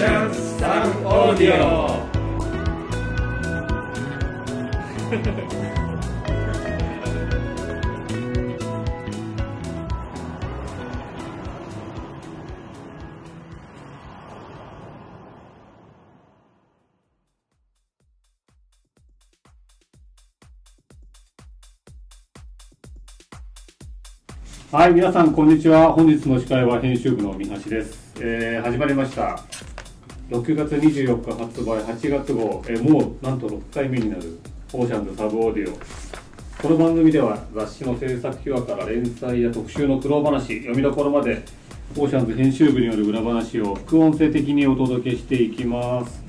[0.00, 2.00] シャンサンオーディオ
[24.72, 25.92] はい、皆さん、こんにちは。
[25.92, 28.14] 本日の司会は編集部の三橋です。
[28.18, 29.44] えー、始まりました。
[30.30, 34.38] 6月24日発売8月号、え、もうなんと6回目になる
[34.72, 35.76] オーシャンズサブオーディオ。
[36.62, 41.42] この番組では雑誌の制作秘話から連載や特集の苦労話、読みどころまで、
[41.96, 46.22] オーシャンズ編集部による裏話を副音声的にお届けしていきます。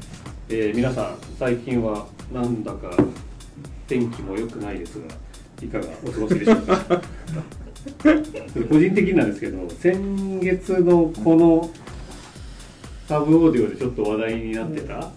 [0.49, 2.89] えー、皆さん、最近はなんだか
[3.87, 5.05] 天気も良くないですが、
[5.63, 7.01] いかがお過ごしでしょうか？
[8.67, 11.69] 個人的なんですけど先月のこの
[13.11, 15.09] サブオーディオでちょっと話題になってた、うん、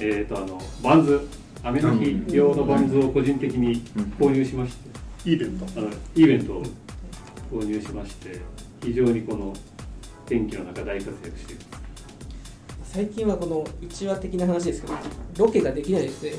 [0.00, 1.26] えっ、とあのバンズ
[1.64, 3.80] 雨の日用のバンズを個人的に
[4.20, 5.80] 購入しまして、イーベント。
[5.80, 6.62] あのイベントを
[7.50, 8.38] 購入しまして
[8.82, 9.54] 非常にこの
[10.26, 11.62] 天気の中大活躍している
[12.82, 14.94] 最近はこの内輪的な話ですけど
[15.38, 16.32] ロケができないですね。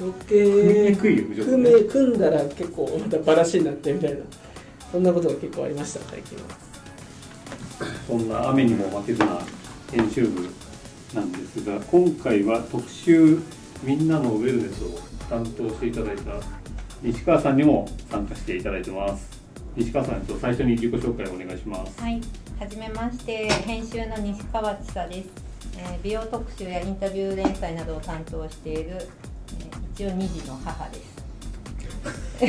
[0.00, 4.20] ロケ組んだら結構またバラシになってみたいな。
[4.90, 6.44] そんなことが結構ありました最近は。
[8.06, 9.40] そんな雨にも負けずな
[9.92, 10.48] 編集部
[11.14, 13.40] なんですが今回は特集
[13.82, 16.32] みんなのウェルネスを担当していただいた
[17.02, 19.42] 西川さんにも参加していただいてます。
[19.76, 22.00] 西川さんと最初に自己紹介をお願いします。
[22.00, 22.20] はい。
[22.58, 25.28] はじめまして編集の西川千沙です、
[25.76, 29.06] えー、美容特集やインタビュー連載などを担当している、えー、
[29.92, 31.14] 一応二児の母です。
[32.38, 32.48] しっ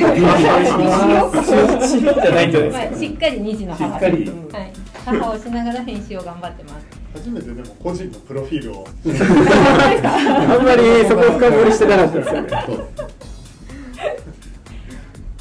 [3.16, 4.28] かり二児の母はい、
[5.04, 6.86] 母をしながら編集を頑張ってます。
[7.16, 8.86] 初めてでも個人のプロフィールを。
[9.08, 12.48] あんまりそこ深掘りしてなかったですよね。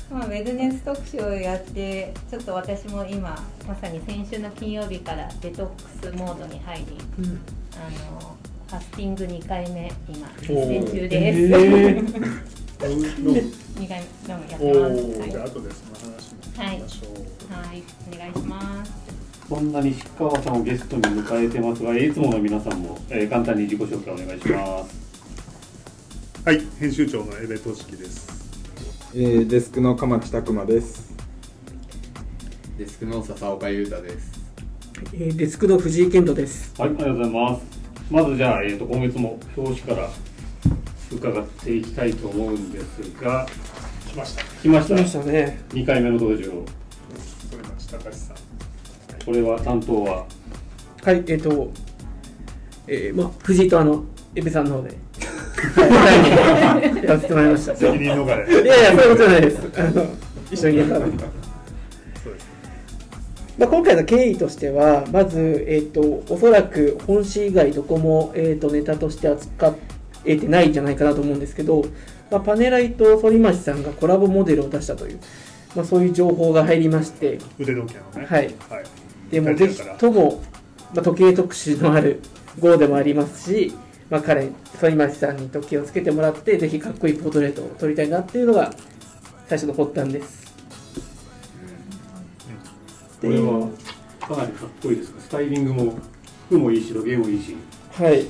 [0.09, 3.37] まあ、 ウェルネス特集をやってちょっと私も今
[3.67, 6.85] まさに先週の金曜日からデトックスモードに入り、
[7.19, 7.89] うん、あ
[8.21, 8.37] の
[8.69, 11.39] ファスティング2回目今実践中です。
[11.41, 13.65] えー。
[13.77, 15.19] 二回目やってます。
[15.19, 17.83] はい、じゃあ後でその話もはい、はい、
[18.13, 19.04] お願いします。
[19.47, 25.05] そんな西川さんをゲストに迎えてますが、いつもの皆さんも、えー、簡単に自己紹介お願いします。
[26.45, 29.11] はい、編集長の江部俊樹です。
[29.13, 31.13] えー、デスクの鎌地拓磨です。
[32.77, 34.31] デスクの笹岡裕太です。
[35.13, 36.73] えー、デスクの藤井健人です。
[36.79, 37.65] はい、ありがとうございます。
[38.09, 40.09] まずじゃあ、えっ、ー、と今月も表紙から
[41.11, 43.47] 伺っていきたいと思うんですが
[44.07, 47.63] 来ました来ました来ましたね2回目の登場それ
[47.99, 48.44] 高橋さん
[49.25, 50.25] これは担当は。
[51.03, 51.71] はいえっ、ー、と
[52.87, 54.03] えー、まあ藤井とあの
[54.35, 54.97] エビさんの方で。
[57.03, 57.51] やらせてもらい。
[57.51, 58.63] ました責任逃れ。
[58.63, 59.59] いやいやそういうことじゃないです。
[59.77, 60.05] あの
[60.51, 61.07] 一緒にやったの
[63.57, 66.01] まあ、今回の経緯としては、まず、えーと、
[66.33, 69.75] おそらく本誌以外どこも、えーとネタとして扱っ
[70.25, 71.85] 得てないんじゃないかなと思うんですけど、
[72.31, 75.19] まあ、パネライと反町さんがコラボモデルを出したという、
[75.75, 77.39] まあ、そういう情報が入りまして。
[77.59, 78.27] 腕時計のね。
[78.27, 78.85] はい、はい、
[79.35, 80.41] でもぜひとも、
[80.93, 82.21] まあ、時計特集のある
[82.59, 83.73] 号でもありますし、
[84.09, 88.73] まあ、彼反町さんに時計をつけてもらってぜひかっこいいポートレートを撮りたいなっていうのが
[89.47, 90.53] 最初の発端です、
[93.21, 93.67] これは
[94.21, 95.21] かなりかっこいいですか？
[95.21, 95.99] スタイリングも
[96.47, 97.55] 服もいいし時計もいいし。
[97.91, 98.25] はい。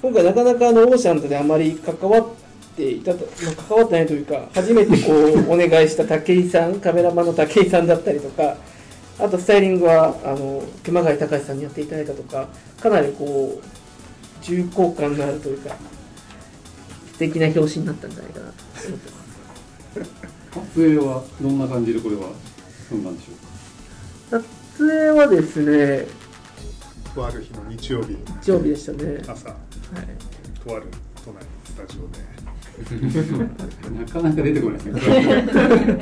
[0.00, 2.28] 今回なかなかあのオーシャンズであまり関わっ
[2.76, 8.56] ていたと、まあ、関わってないというか初めてこうお願いした武井さんカメラマンの武井さんだったりとか
[9.18, 12.48] あとスタイリングはあの熊谷隆さんにやっていただいたとか
[12.80, 13.64] かなりこう
[14.44, 15.74] 重厚感のあるというか
[17.12, 18.52] 素敵な表紙になったんじゃないかなと
[18.86, 19.18] 思ってま
[20.04, 20.10] す。
[20.74, 22.28] 撮影はどんな感じでこれは？
[22.88, 23.32] 済んだんでしょ
[24.38, 24.46] うか
[24.76, 26.06] 撮影はですね
[27.14, 28.16] とある日の日曜日。
[28.42, 29.20] 日曜日でしたね。
[29.26, 29.46] 朝。
[29.46, 29.52] と
[30.76, 30.86] ある
[31.24, 32.18] 都内のスタジオで。
[33.98, 35.00] なかなか出てこないですね。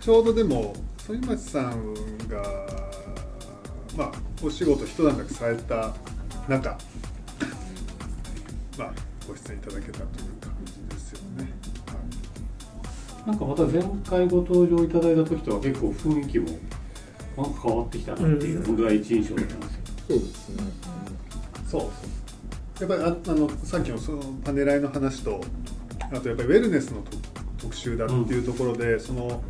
[0.00, 0.72] ちょうどでも
[1.06, 1.94] 反町さん
[2.28, 2.42] が
[3.94, 4.12] まあ
[4.42, 5.92] お仕事一段落された
[6.48, 6.78] 中
[8.78, 8.92] まあ
[9.28, 11.52] ご出演いただけたという感じですよね、
[11.86, 11.92] は
[13.26, 16.48] い、なんかまた前回ご登場いただいた時とは結構雰囲気も
[17.36, 20.62] なんか変わってきたなっていうのが一印象だったんですよ、そうですね、
[21.70, 21.90] そうそう
[22.80, 25.40] やっぱりああのさっきのそのパネライの話と
[26.00, 27.02] あとやっぱりウェルネスの
[27.58, 29.42] 特集だっていうところで、うん、その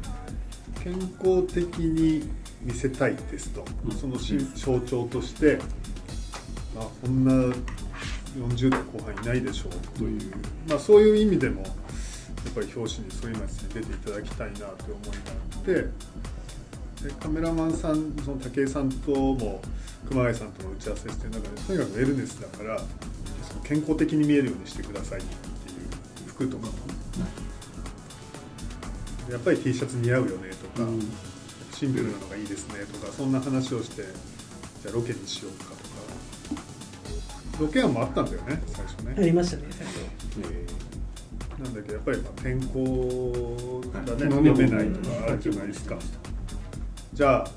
[0.84, 2.28] 健康的に
[2.62, 5.58] 見せたいですと、うん、そのし象徴として
[6.74, 7.32] まあ、こんな
[8.36, 10.20] 40代後半いないでしょうという、
[10.68, 11.68] まあ、そういう意味でもや
[12.50, 15.72] っぱり表紙に反町に出ていただきたいなという思いがあって
[17.06, 19.62] でカメラマンさんその武井さんとも
[20.08, 22.78] 熊谷さんとの打ち合わせしてる中でとにかくウェルネスだから
[23.48, 26.72] その健康的に見えるようにしてくださいっていう服とかも。
[29.30, 30.86] やっぱり T シャツ似合うよねとか、
[31.72, 35.84] シンプルなのがいいですねとかそんな話をしてじゃあロケにしようかとか。
[37.60, 39.64] ロケ案もあったんだよね最初ね、ありましたね。
[39.70, 39.98] 最初
[41.62, 45.96] なんだけどやっぱりまあ天候がねはい読めないとかあるじゃないですか。
[47.12, 47.50] じゃあ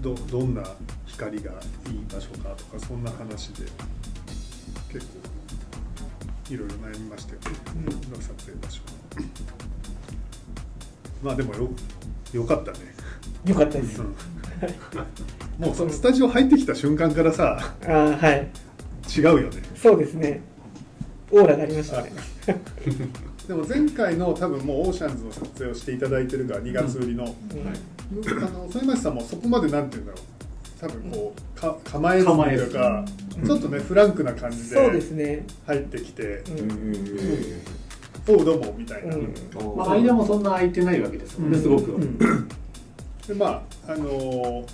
[0.00, 0.62] どどんな
[1.04, 3.64] 光がいい場所かとかそんな話で
[4.90, 7.46] 結構いろいろ悩みましたよね、
[8.18, 8.80] 撮影場所。
[11.22, 11.68] まあでもよ
[12.32, 12.78] よかったね、
[13.46, 14.14] よかったです、うん。
[15.58, 18.48] もうそのスタジオ入ってきた瞬間からさああはい。
[19.16, 19.62] 違うよね。
[19.74, 20.42] そうですね。
[21.30, 22.12] オーラがありましたね。
[23.46, 27.30] でも前回の多分もうオーシャンズの撮影をしていただいてるから2月売りの、うん。
[27.30, 30.22] あの反町さんもそこまでなんて言うんだろう。
[30.80, 33.04] 多分こうか構えずというか
[33.44, 35.46] ちょっとねフランクな感じそうですでね。
[35.66, 36.22] 入ってきて。
[36.22, 36.92] うん
[38.28, 39.34] 「おうどうも」みたいな、うん。
[39.76, 41.52] まあ、間もそんな空いてないわけですもん。
[41.52, 42.18] ね、すごく、うん。
[42.18, 44.64] でまああのー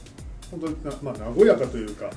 [0.51, 2.09] 本当にな、まあ、和やかというか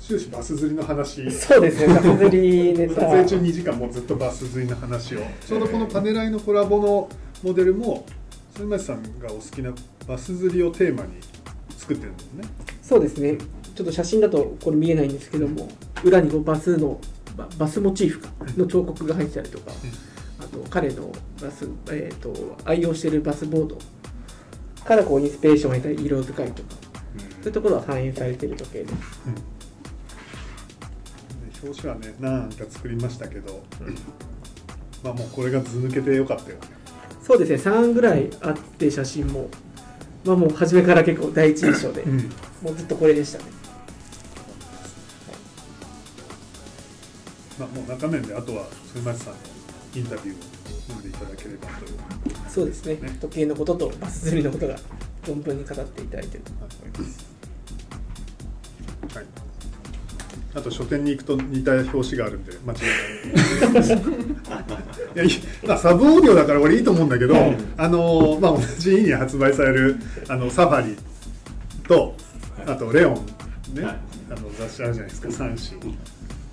[0.00, 1.30] 終始バス釣りの話。
[1.30, 5.20] そうですねバス釣りネ撮タ影中2時間もうずっとバス釣りの話を。
[5.46, 7.08] ちょうどこのパネライのコラボの
[7.42, 8.04] モデルも
[8.56, 9.72] 反町さんがお好きな
[10.08, 11.12] バス釣りをテーマに
[11.76, 12.48] 作ってるんだよね。
[12.82, 13.38] そうですね。
[13.76, 15.68] ちょっと写真だとこれ見えないんですけども
[16.04, 17.00] 裏にこうバスの
[17.36, 19.72] ババスモチーフかの彫刻が入ってたりとか
[20.40, 23.78] あと彼のバス、えー、と愛用しているバスボード
[24.84, 26.68] からこうインスピレーションを得た色使いとか
[27.42, 28.92] そういうところは反映されている時計でで
[31.62, 33.62] 表紙はね何か作りましたけど、
[35.04, 36.62] まあもうこれが図抜けてよかったよね。
[37.22, 39.48] そうですね3ぐらいあって写真も
[40.24, 42.04] まあもう初めから結構第一印象で、
[42.62, 43.44] もうずっとこれでしたね
[47.62, 49.38] まあもう中面であとは反町さんの
[49.94, 50.42] インタビューを
[50.88, 51.98] 読んでいただければという。
[52.48, 52.94] そうですね。
[52.96, 53.16] ね。
[53.20, 54.76] 時計のこととバス釣りのことが
[55.22, 56.44] 存分に語っていただいてる。
[59.14, 59.26] はい、
[60.54, 62.80] あと書店に行くと似た表紙があるんで間違い
[63.74, 63.98] ない。
[65.14, 65.28] いやい
[65.64, 67.36] まあ、サブオーディオだから俺いいと思うんだけど、
[67.76, 69.96] あのまあ、同じ日に発売される
[70.28, 70.96] あのサファリ
[71.86, 72.16] と
[72.66, 73.26] あとレオン。
[73.74, 73.96] ね、はい。
[74.30, 75.28] あの雑誌あるじゃないですか。
[75.28, 75.96] 3紙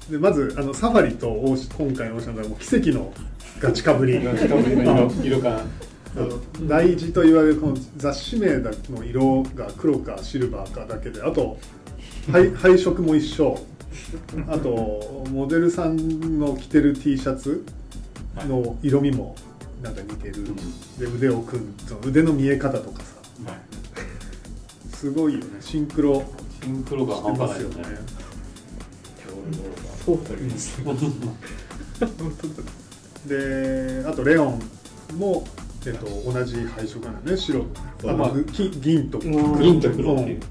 [0.09, 3.13] でまずあのサファリと今回のオーシャンズはもう奇跡の
[3.59, 4.13] ガチかぶり。
[4.13, 11.59] しかも色色感あの大事と言われるこの雑誌名の色が黒かシルバーかだけであと
[12.31, 13.59] 配配色も一緒。
[14.47, 17.63] あとモデルさんの着てる T シャツ
[18.47, 19.35] の色味も
[19.83, 20.45] なんか似てる。
[20.97, 23.15] で腕を組んその腕の見え方とかさ。
[24.93, 25.45] すごいよね。
[25.61, 26.23] シンクロ。
[26.63, 28.18] シンクロが半端ないよね
[30.05, 30.19] そう
[33.27, 34.61] であとレオン
[35.17, 35.43] も、
[35.85, 37.37] えっと、同じ配色なんだね。
[37.37, 37.65] 白。
[38.03, 39.59] あまあの金銀とうん。
[39.59, 40.13] 銀と黒。
[40.13, 40.35] ってい。
[40.35, 40.41] う、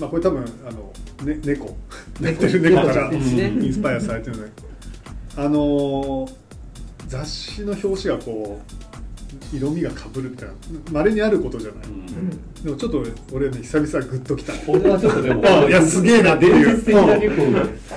[0.00, 0.92] まあ、これ多分あの、
[1.24, 1.76] ね、猫。
[2.20, 3.48] 寝てる猫からですね。
[3.48, 4.52] インスパイアされてるので。
[5.36, 6.46] あのー
[7.08, 8.75] 雑誌の表紙がこう
[9.52, 10.44] 色味がかぶるって
[10.90, 11.84] まれにあることじゃない、
[12.64, 14.52] でもちょっと俺ね久々グッときた。
[14.54, 17.02] これはちょっとでもあ いやすげえなっていう伝説的な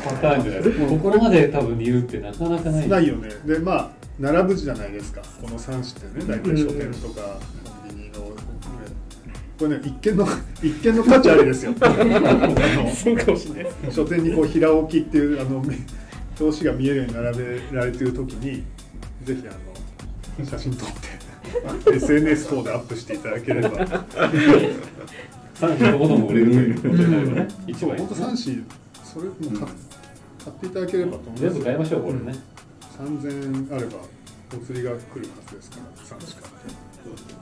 [0.04, 0.40] パター。
[0.40, 2.88] ンじゃないですかここまで多分似るってなかなかない。
[2.90, 3.30] ないよね。
[3.46, 5.22] でまあ並ぶじゃないですか。
[5.42, 8.14] この3紙ってね大体書店とかコンビニの
[9.58, 10.28] これね一見の
[10.62, 11.74] 一見の価値ありですよ。
[11.80, 13.64] そうかもしれない。
[13.64, 15.78] です書店にこう平置きっていうあのめ
[16.40, 18.64] 表紙が見えるように並べられている時に
[19.26, 19.69] ぜひあの
[20.46, 20.90] 写真撮っ
[21.86, 24.06] て SNS 等でアップしていただければ。
[25.60, 28.66] 三十のものも売れるということになればね一枚本当3紙
[29.04, 29.68] それも買,
[30.46, 32.40] 買っていただければと思います全部買いましょうこれね、
[32.98, 33.98] 3000円あれば
[34.54, 35.84] お釣りが来るはずですから。
[36.04, 36.70] 3紙買って、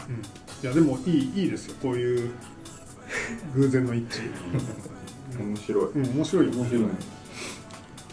[0.09, 1.75] うん、いやでもいいいいですよ。
[1.81, 2.31] こういう
[3.55, 4.29] 偶然の一致。
[5.39, 6.05] 面白いうん。
[6.17, 6.45] 面白い。
[6.47, 6.81] よ面白い。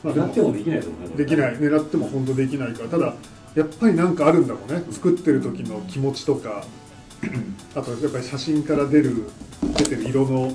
[0.05, 1.57] まあでも狙ってもできないと思うねできない。
[1.57, 2.89] 狙っても本当できないから。
[2.89, 3.15] ただ
[3.55, 4.83] やっぱりなんかあるんだろうね。
[4.91, 6.65] 作ってる時の気持ちとか。
[7.75, 9.25] あとやっぱり写真から出る
[9.77, 10.53] 出てる色の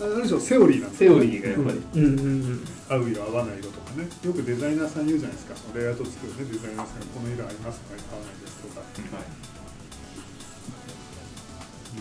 [0.00, 2.04] ある種のセオリーなんですよセオリーがやっぱり、うん。
[2.04, 4.08] うんうん合う色合わない色とかね。
[4.24, 5.56] よくデザイナーさん言うじゃないですか。
[5.56, 6.52] そのレイアウト作るね。
[6.52, 8.80] デザイナーさんがこの色合いますか合わないですとか。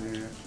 [0.04, 0.42] ね。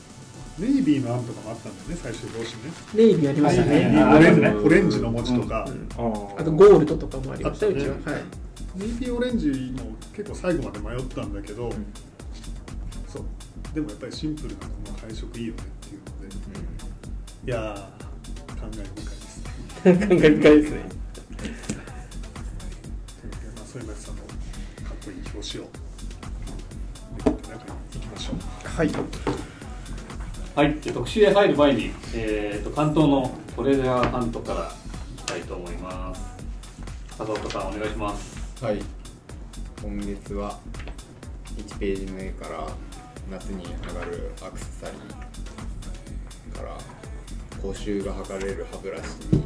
[0.59, 2.73] ネイビーの案とかもあったんだよね最終表紙ね。
[2.95, 3.91] ネイビーありましたね。
[3.95, 7.85] ーオレンジの文字とか、あとゴールドとかもありましたあったね。
[7.85, 8.23] うちははい
[8.76, 11.71] ネイビーオレンジも結構最後まで迷ったんだけど、
[13.09, 13.25] そう。
[13.73, 16.37] でもやっぱりシンプルなこの配色いいよねっていうので、
[17.47, 19.45] いやー感慨深いです。
[19.85, 20.78] ね感慨深いですね。
[23.54, 25.69] まあ、反町さんのかっこいい表紙を。
[27.16, 28.37] めくって中に行きましょう。
[28.69, 28.90] はい。
[30.57, 34.73] はい、で特集へ入る前に、えー、と関東のトレジャーハントから
[35.14, 36.23] いきたいと思います。
[37.16, 38.80] 佐藤さんお願いしますはい。
[39.83, 40.59] 今月は
[41.54, 42.66] 1ページ目から
[43.30, 46.78] 夏に上がるアクセサリーから
[47.61, 49.02] 口臭が測れる歯ブラシ
[49.37, 49.44] に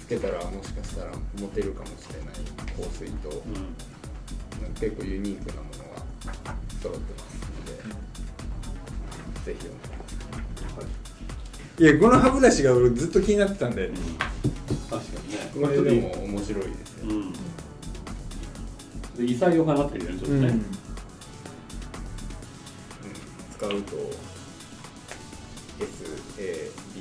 [0.00, 2.34] つけたらもしかしたら持てるかもしれない
[2.80, 3.74] 香水と、うん。
[4.74, 11.82] 結構ユニークなものが揃ってますのでぜひお願いします。
[11.82, 13.98] いやこの歯ブラシが俺ずっと気になってたんだよね。
[14.88, 15.50] 確かにね。
[15.52, 17.49] これでも面白いですよ、うん
[19.20, 20.64] で異彩を放ってるよねちょっとね、うん。
[23.52, 23.96] 使うと
[25.78, 26.94] SAB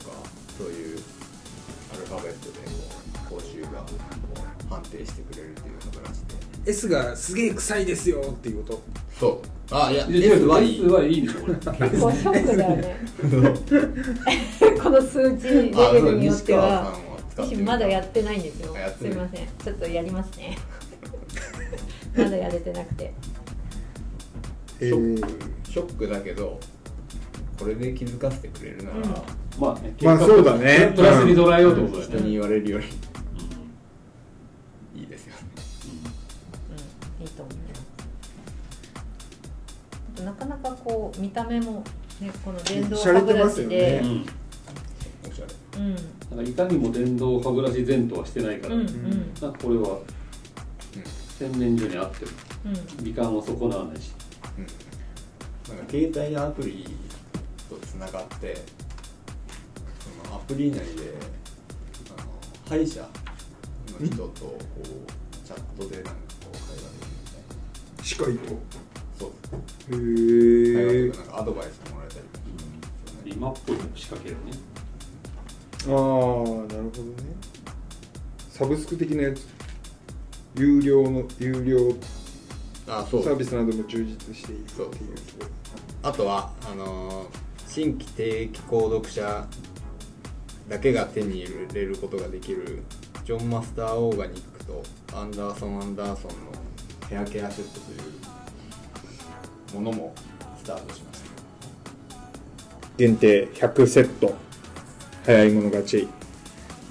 [0.00, 0.16] とか
[0.58, 0.98] そういう
[1.92, 2.58] アルファベットで
[3.28, 3.86] こう口臭がこ
[4.68, 6.20] う判定してくれるっていう歯ブラシ
[6.64, 6.70] で。
[6.70, 8.82] S がすげえ臭いですよっていうこと。
[9.18, 9.74] そう。
[9.74, 10.80] あいやいや S はいい。
[10.80, 11.70] S はいいんですよこれ結
[12.02, 12.96] 構ショックだよね
[14.82, 16.92] この数値レベルによっては
[17.36, 18.74] 私まだやってないんですよ。
[18.98, 19.46] すいません。
[19.46, 20.58] ちょっとやりますね
[22.16, 23.12] まだやれてなくて。
[24.78, 25.28] ショック
[25.70, 26.58] ショックだけど
[27.58, 29.02] これで気づかせてくれるなら、うん。
[29.60, 30.94] まあねまあそうだね。
[30.96, 32.86] プラスに捉えようってことだ人に言われるより。
[34.98, 35.40] いいですよね
[37.18, 37.24] うん。
[37.24, 37.60] いいと思いま
[40.16, 41.84] すなかなかこう見た目も
[42.20, 44.08] ねこの電動歯ブラシで、うん。
[44.08, 44.24] 洒うん。
[45.30, 45.52] おしゃれ。
[45.78, 45.94] うん。
[45.94, 49.98] なんかいかにも電動歯ブラシ前とはしてないから、うんうなんんかこれは
[51.48, 52.30] 洗面所にあっても
[52.66, 52.68] う
[53.00, 53.04] ん。
[53.04, 54.12] 美観を損なわないし
[55.68, 56.86] なんか携帯アプリ
[57.68, 58.56] とつながって
[60.24, 60.84] そのアプリ内で
[62.18, 62.28] あの
[62.68, 63.00] 歯医者
[64.00, 66.04] の人とこうチャットでなん。
[66.04, 68.60] かこう会話できるみたい歯科医とな
[69.18, 69.30] そう
[69.94, 72.44] へえ会話とかなんかアドバイスもらえたりとか
[73.24, 74.52] 今っぽい仕掛けるね
[75.86, 77.34] ああなるほどね。
[78.50, 79.46] サブスク的なやつ
[80.56, 81.94] 有料の有料
[82.88, 83.24] あそう。
[83.24, 84.88] サービスなども充実しているっていう。
[84.88, 84.98] そう。
[86.02, 89.46] あとはあのー新規定期購読者
[90.68, 92.82] だけが手に入れることができる
[93.24, 94.82] ジョン・マスター・オーガニックと
[95.16, 96.36] アンダーソン・アンダーソンの
[97.08, 97.94] ヘアケアセットとい
[99.78, 100.12] うものも
[100.58, 101.26] スタートしました。
[102.96, 104.34] 限定100セット。
[105.24, 106.08] 早い者勝ち。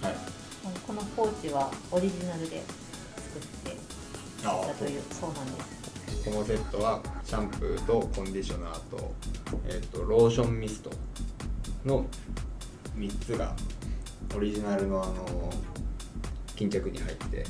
[0.02, 0.16] はい。
[0.88, 2.62] このポーチはオリジナルで
[4.44, 5.34] だというそう。
[5.34, 6.30] なんです。
[6.30, 9.14] このセットはシャンプーとコンディショナーと,、
[9.68, 10.92] えっとローションミスト
[11.86, 12.06] の
[12.98, 13.56] 3つが
[14.36, 15.50] オリジナルのあの
[16.56, 17.46] 巾着に入って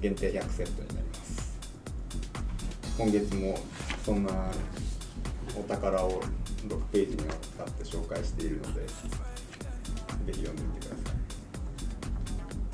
[0.00, 1.56] 限定100セットになります。
[2.98, 3.58] 今月も
[4.04, 4.32] そんな
[5.58, 6.22] お宝を
[6.68, 8.88] 6ページにわたって紹介しているのでぜ
[10.32, 11.06] ひ読んでみてください。
[11.06, 11.15] さ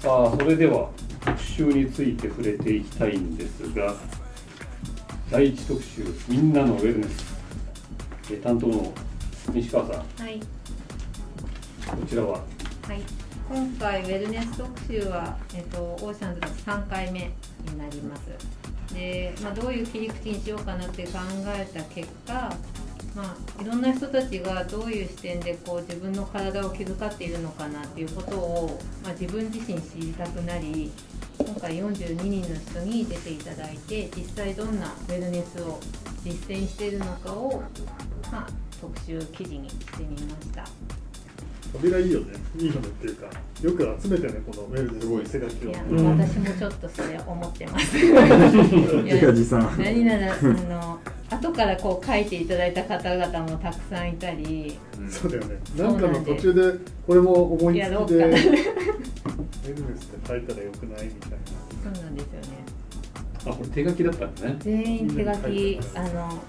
[0.05, 0.91] あそれでは
[1.25, 3.95] 特集について触れていきたいんですが
[5.31, 7.33] 第一特集みんなのウェルネス。
[8.31, 8.93] え担当の
[9.53, 10.23] 西川さん。
[10.23, 10.41] はい。
[10.41, 12.33] こちらは？
[12.33, 13.03] はい、
[13.49, 18.95] 今回ウェルネス特集は、えっと、オーシャンズの3回目になります。
[18.95, 21.13] で、まあ、どういう切り口にしようかなって考
[21.47, 22.55] えた結果、
[23.15, 30.91] まあ、いろんな人たちがどういう視点でこう自分の体を気遣っているのかなっていうことを、まあ、自分自身知りたくなり
[31.39, 35.79] 今回42人の人に出ていただいて実際どんなウェルネスを
[36.25, 37.63] 実践しているのかを、
[38.31, 38.47] まあ、
[38.81, 40.65] 特集記事にしてみました。
[41.73, 42.35] 扉いいよね。
[42.59, 43.27] いいよねっていうか
[43.63, 45.71] よく集めてねこのウェルネスの手書きを。
[45.71, 46.19] いや、うん。
[46.19, 47.97] 私もちょっとそれ思ってます。
[49.79, 50.99] 何なら、あの、
[51.31, 54.79] 後からこう書いていただいた方々もたくさんいたり。
[55.09, 55.57] そうだよね。
[55.77, 56.73] なんかの途中で
[57.07, 61.37] これも思いつきで ウルネスって書いたらよくないみたいな。
[61.95, 62.49] そうなんですよね。
[63.45, 64.57] あこれ手書きだったんですね。
[64.61, 66.43] 全員手書き、あの。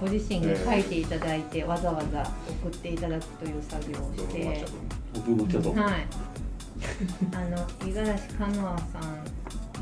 [0.00, 2.30] ご自身で書いていただいて、わざわざ
[2.62, 4.64] 送っていただくという作業をして。
[5.70, 6.06] はい。
[7.34, 9.02] あの五十嵐カノアさん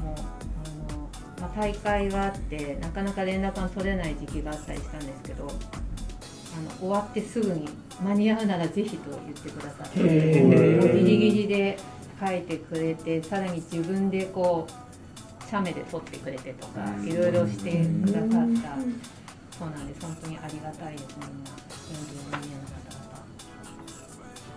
[0.00, 7.68] もあの、まあ、大会があってなかなか連絡が取れない時期があったりしたんですけどあの終わってすぐに
[8.02, 11.78] 間に合うならぜひと言ってくださってギリギリで
[12.24, 17.08] 書いてくれてさらに自分でこう写メで撮ってくれてとかうん。
[17.08, 19.23] いろいろしてくださった
[19.58, 20.04] そうなんです。
[20.04, 21.16] 本当にありがたいです。
[21.20, 23.22] みんな42名の方々。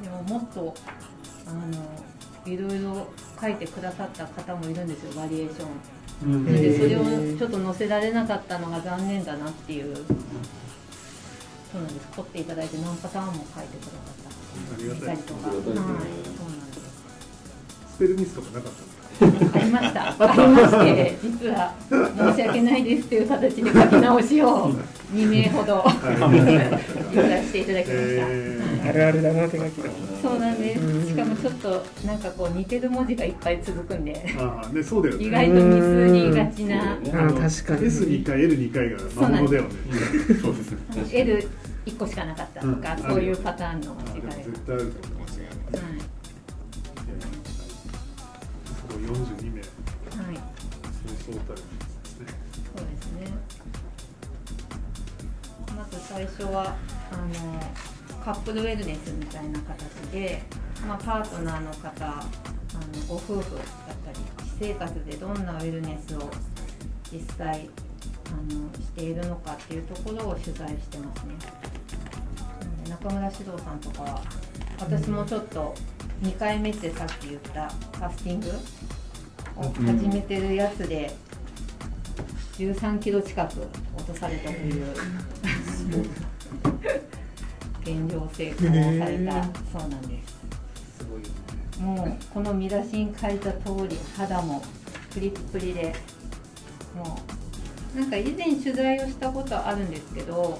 [0.04, 0.75] でももっと
[1.48, 3.08] あのいろいろ
[3.39, 5.13] 書いてくださった方もいるんですよ。
[5.13, 6.46] バリエーション。
[6.46, 7.04] でそれを
[7.38, 10.01] ちょっと載せられなかったのが残念だなっていうそ
[11.77, 12.08] うなんです。
[12.16, 14.82] 凝っていただいて何パターンも書いてくださった。
[14.82, 14.89] り
[15.20, 15.50] とか。
[15.50, 16.80] はいそうなんです。
[17.96, 20.09] スペルミスとかなかったありました。
[20.09, 24.71] ありまして、実は申し訳ないですという形で書き直しを
[25.13, 25.83] 2名ほど
[27.13, 28.27] 言わせていただきました。
[28.27, 29.89] えあるあるだな手書きが。
[30.21, 31.07] そうなんです。
[31.07, 35.25] しかもちょっとなんかこう似てる文字がいっぱい続くんで、ー、ああねそうだよね。
[35.25, 36.93] 意外とミスにがちな。
[36.93, 39.69] あー確かに S2 回 L2 回が魔物だよね。
[40.41, 40.71] そうです。
[40.71, 40.77] ね。
[41.12, 41.50] L
[41.86, 43.03] 1個しかなかったとか、うん。
[43.03, 44.31] そういうパターンのあでも違いが。
[44.31, 46.16] 絶対あると思いないはい
[49.08, 50.36] 42名はい。
[50.36, 51.64] そうそうたるで
[52.06, 52.28] すね
[52.76, 53.28] そうですね。
[55.76, 56.76] まず最初は
[57.12, 59.80] あのカップルウェルネスみたいな形
[60.12, 60.42] で、
[60.88, 64.20] まあ、パートナーの方あのご夫婦だったり
[64.60, 66.30] 私生活でどんなウェルネスを
[67.12, 67.70] 実際
[68.28, 71.36] あのしているのかっていうところを取材してますね。
[72.90, 74.22] 中村獅童さんとかは
[74.80, 75.76] 私もちょっと
[76.22, 78.52] 2回目ってさっき言ったファスティングを
[79.64, 81.12] 始めてるやつで
[82.58, 83.62] 13キロ近く
[83.96, 84.86] 落とされたという
[87.82, 89.44] 現状成功をされた
[89.80, 90.38] そうなんです。
[91.00, 91.34] すごいよね。
[91.80, 94.64] もうこの見出しに書いた通り肌も
[95.12, 95.96] プリップリで
[96.96, 97.20] も
[97.96, 100.60] うなんか以前取材をしたことあるんですけど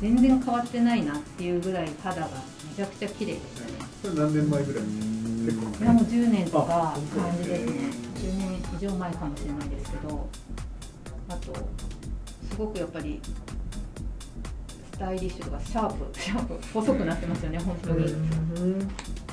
[0.00, 2.28] 全然変わってないなっていうぐらい肌が
[2.68, 3.72] めちゃくちゃ綺麗でしたね。
[4.02, 10.28] それ何年前ぐらい結構いやもう10年とか感じですね10年以上前かもしれないですけど
[11.28, 11.52] あと
[12.50, 13.20] すごくやっぱり
[14.92, 18.14] スタイリッシュとかシャープ シャープ細くなってますよね本当に。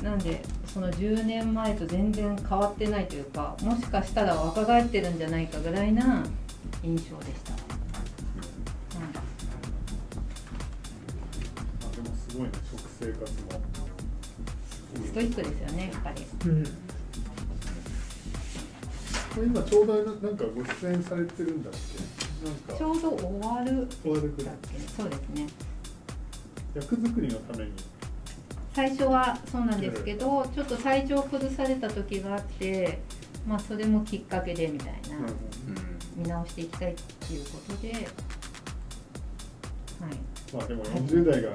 [0.04, 6.24] なんでその10年前と全然変わってないというかもしかしたら若返ってるんじゃないかぐらいな
[6.84, 9.04] 印象でした、うん。
[11.88, 13.62] あでもすごいね食生活も。
[15.06, 16.26] ストイックですよねやっぱり。
[16.50, 16.91] うん
[19.38, 21.74] 今ちょうどなんかご出演されてるんだっ
[22.42, 22.46] け？
[22.48, 22.74] なんか。
[22.78, 23.88] ちょうど終わる。
[24.04, 24.46] 終わるくらい。
[24.46, 25.48] だっけそうですね。
[26.76, 27.72] 役作りのために。
[28.74, 33.02] 最初はそうなんですけどちょっと体調崩された時があって
[33.46, 35.26] まあそれもきっかけでみたいな、うん。
[36.16, 37.92] 見直していきたいっていうことで。
[37.94, 38.04] はい。
[40.54, 41.50] まあでも40代が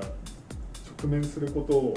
[0.98, 1.94] 直面することを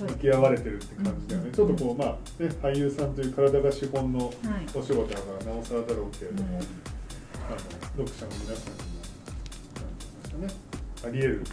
[0.00, 4.32] 向き合われてるって感じだよね、ちょっとこうまあね俳優さんという体が資本のはい
[4.74, 6.64] お仕事だからなおさらだろうけれども、うん
[7.44, 8.72] あの読者の皆さん
[10.28, 10.54] にもね
[11.04, 11.44] あり得る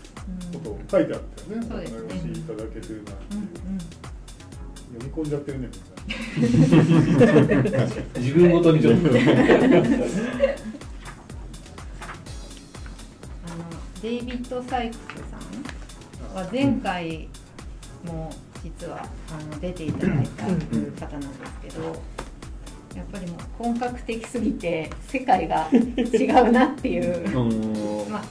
[0.54, 3.50] ことを書いてあったよね、お話しいただけてるなっていう、
[4.94, 5.70] 読み込んじゃってるね。
[6.38, 7.86] みんな。
[8.18, 9.10] 自分ごとにちょっと。
[9.10, 9.18] あの
[14.02, 15.00] デイビッド・サイクス
[15.30, 15.38] さ
[16.34, 17.28] んは前回
[18.04, 18.32] も
[18.64, 21.84] 実はあの出ていただいた方なんですけど
[22.96, 28.24] やっぱりもう本格的すぎて世界が違うなっていう、まあ、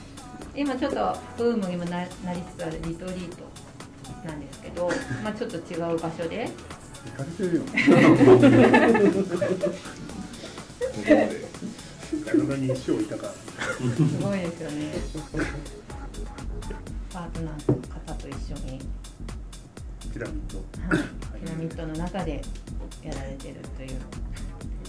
[0.55, 3.49] 今ちょっとブームにもななりつつあるリトリート
[4.25, 4.89] なんですけど、
[5.23, 6.49] まあ、ちょっと違う場所で。
[7.05, 7.63] 行かれてるよ。
[12.25, 13.33] 体 に石を置いたから。
[13.33, 14.93] すごいですよね。
[17.11, 18.81] パートナーの方と一緒に
[20.13, 20.59] ピラミッド。
[21.39, 22.41] ピラミッドの中で
[23.03, 23.89] やられてるという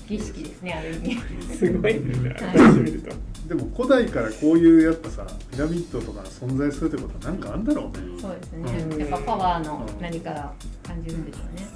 [0.08, 1.20] 儀式ですねある意味。
[1.56, 2.00] すごいね。
[2.00, 2.80] はい。
[2.80, 3.14] 見ると
[3.48, 8.20] でも古代からこういうやっぱさピラミッドとかが存在するってことはなんかあんだろうね。
[8.20, 8.98] そうですね。
[8.98, 10.52] やっぱパワーの何かが
[10.82, 11.66] 感じるんでしょうね。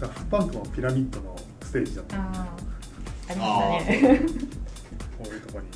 [0.00, 2.16] ダフパンクもピラミッドのステージだった。
[2.16, 3.46] こああありま
[3.80, 4.20] したね。
[5.24, 5.68] ういうところに。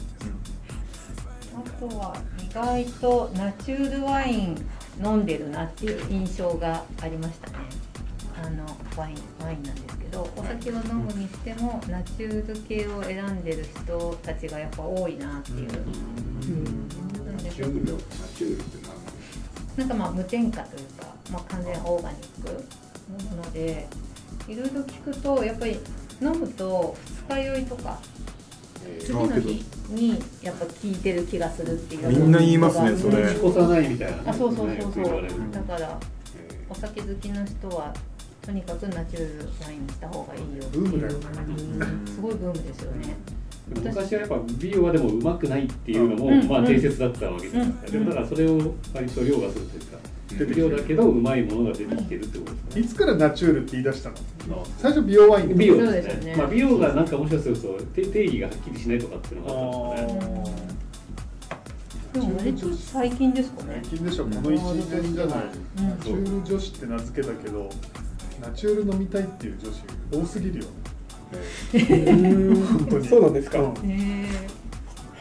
[1.55, 4.67] あとは意外とナチュールワイン
[5.03, 7.57] 飲んでるなっていう印象がありましたね。
[8.35, 8.65] あの
[8.97, 17.37] ワインワインなんですけどお酒を飲むにしてもナチュール系を選んでる人たちがやっぱ多いなっていう、なん。
[17.39, 17.99] でナチュールナ
[18.35, 18.83] チュールって
[19.77, 22.65] なんかまあ無添加というか、まあ、完全オーガニック
[23.31, 23.89] なので
[24.49, 25.79] いろいろ聞くとやっぱり
[26.21, 26.97] 飲むと
[27.29, 27.99] 二日酔いとか
[28.99, 32.09] 次の日にやっぱ効いてる気がするっていう。
[32.09, 33.23] みんな言いますねそれ。
[33.23, 34.23] 打ち越さないみたいなね。
[34.27, 35.05] あそうそうそうそう。
[35.05, 35.35] 言われる。
[35.53, 35.99] だから
[36.69, 37.95] お酒好きの人は
[38.41, 43.17] とにかくナチュラルワインにした方がいいよっていうブームだよねすごいブームですよね。
[43.69, 46.49] 昔はやっぱ美容はでもうまくないっていうのも、うん。
[46.49, 47.93] まあ定説だったわけですか、うん。
[47.93, 49.99] でもだからそれを割と凌駕するというか、
[50.39, 54.17] 不良だけどうまいものが出てきてるってことですねいつからナチュールって言い出したの？
[54.79, 55.77] 最初美容ワイン美容。
[55.77, 56.37] でねですすよね。
[56.37, 60.73] まあ、美容がなんかもしかすると定定義がはっきりしないとかっていうのがあったんですかね
[62.13, 63.81] でも割と最近ですかね。
[63.83, 65.39] 最近でしょこの1年じゃない。
[65.79, 65.89] うん。
[65.91, 67.71] ナチュール女子って名付けたけど
[68.41, 69.71] ナチュール飲みたいっていう女
[70.21, 70.71] 子多すぎるよね。
[72.69, 73.09] 本当に。
[73.09, 73.61] そうなんですか？
[73.61, 73.91] うん。
[73.91, 74.27] へ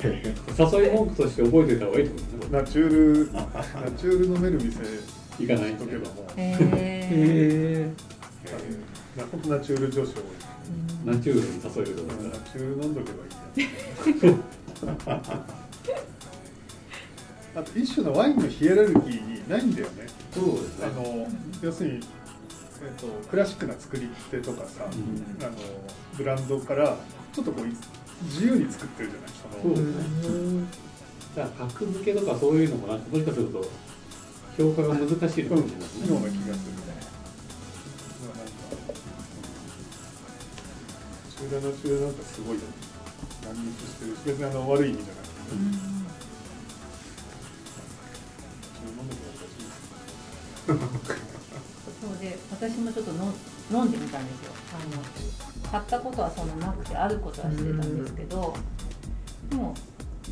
[0.07, 2.51] 誘い文句として覚えておいた方がいいと思うんですね。
[2.51, 3.41] ナチュールナ
[3.91, 4.79] チュール飲める店
[5.39, 6.25] 行かないしとけばもう。
[6.37, 6.57] えへ
[7.87, 7.91] え
[9.31, 10.23] 本当ナチュール女子多い
[11.05, 12.23] ナチュールに誘えると思う。
[12.23, 13.27] ナかチュール飲んどけばい
[13.61, 13.63] い
[14.25, 14.37] や
[17.53, 20.07] あと一種のワインのヒエラルキーないんだよね。
[20.33, 21.27] そうですねあの
[21.61, 22.01] 要するに、えっ
[22.99, 24.87] とクラシックな作り手とかさ、ん。
[24.87, 24.89] あ
[25.49, 25.57] の
[26.17, 26.95] ブランドから
[27.33, 27.65] ちょっとこう
[28.25, 29.75] 自由に作ってるじゃないその。
[29.75, 30.65] そうですね。
[31.35, 33.63] だから格付けとかそういうのもなんかもしかすると
[34.57, 36.81] 評価が難しいのかもしれないですね、ような気がするね。
[38.21, 38.51] まあなんか
[41.31, 42.13] 中大の中大なん。
[42.13, 42.67] かすごいよね。
[43.43, 45.91] 乱立してるし、別にあの悪い意味じゃなくて、中飲ん。
[52.01, 53.33] そうで私もちょっとの
[53.69, 54.51] 飲んでみたんですよ。
[54.73, 58.53] あの買ったことはそんななくてあることはしてたんですけど
[59.49, 59.73] でも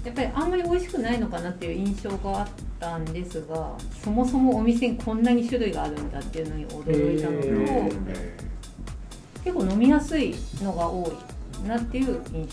[0.03, 2.47] やっぱりあんまり美味しくないのかなっていう印象があっ
[2.79, 8.37] たんですがそもそもお店にこんなに種類があるんだっていうのに驚いたのと、へ
[9.43, 11.07] 結構飲みやすいのが多
[11.65, 12.47] いなっていう印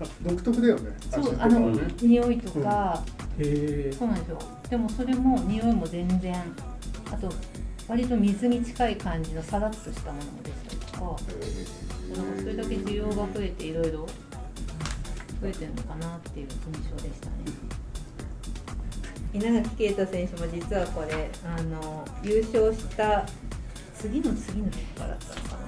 [0.00, 0.90] あ独特だよね。
[1.10, 1.82] 象そうあのね。
[2.00, 3.02] 匂いとか、
[3.38, 4.38] えそうなんですよ。
[4.70, 6.34] でもそれも匂いも全然
[7.12, 7.28] あと
[7.90, 14.06] 割と水に近い感じのさらっとしたものもできたりとかなんかそれだけ需要が増えていろいろ
[15.40, 17.32] 増えてるのかなっていう印象でしたね。
[19.34, 23.26] 稲垣啓太選手も実はこれあの優勝した
[23.98, 25.62] 次の次の日からだったのかな。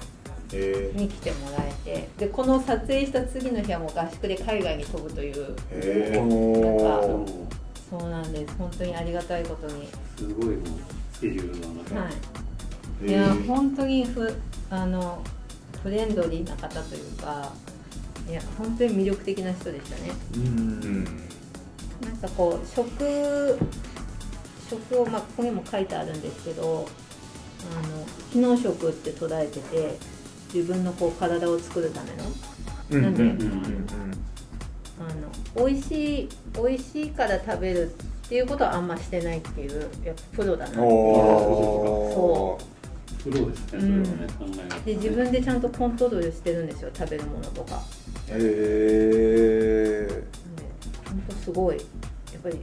[0.53, 5.57] えに来てもらえてでこの撮影した次の日はもう合宿で海外に飛ぶという。
[5.73, 7.27] えでー、も
[7.91, 8.55] そうなんです。
[8.57, 9.89] 本当にありがたいことに。
[10.17, 10.57] すごい
[11.31, 12.13] もうの中、はい。
[13.05, 14.35] えいやー本当にふ
[14.71, 15.23] あの
[15.83, 17.53] フレンドリーな方というか
[18.29, 20.13] いや本当に魅力的な人でしたね。
[20.37, 21.05] うん。
[21.05, 23.59] なんかこう食
[24.69, 26.89] 食を、まあ、ここにも書いてあるんですけど
[27.71, 29.99] あの機能食って捉えてて
[30.53, 32.25] 自分のこう体を作るための
[33.03, 33.25] なんで、
[35.57, 37.95] 美味しい美味しいから食べる
[38.33, 40.87] っていうことはあんましてないっていうやっぱプロだなっていう。
[43.23, 43.77] プロですね。
[43.77, 44.05] それはね、
[44.39, 47.83] 考えがで自分でちゃんとコントロールしてるんですよ食べるものとか。
[48.29, 48.31] ー。
[48.31, 50.25] え
[51.05, 51.83] 本当すごいや
[52.39, 52.57] っぱり、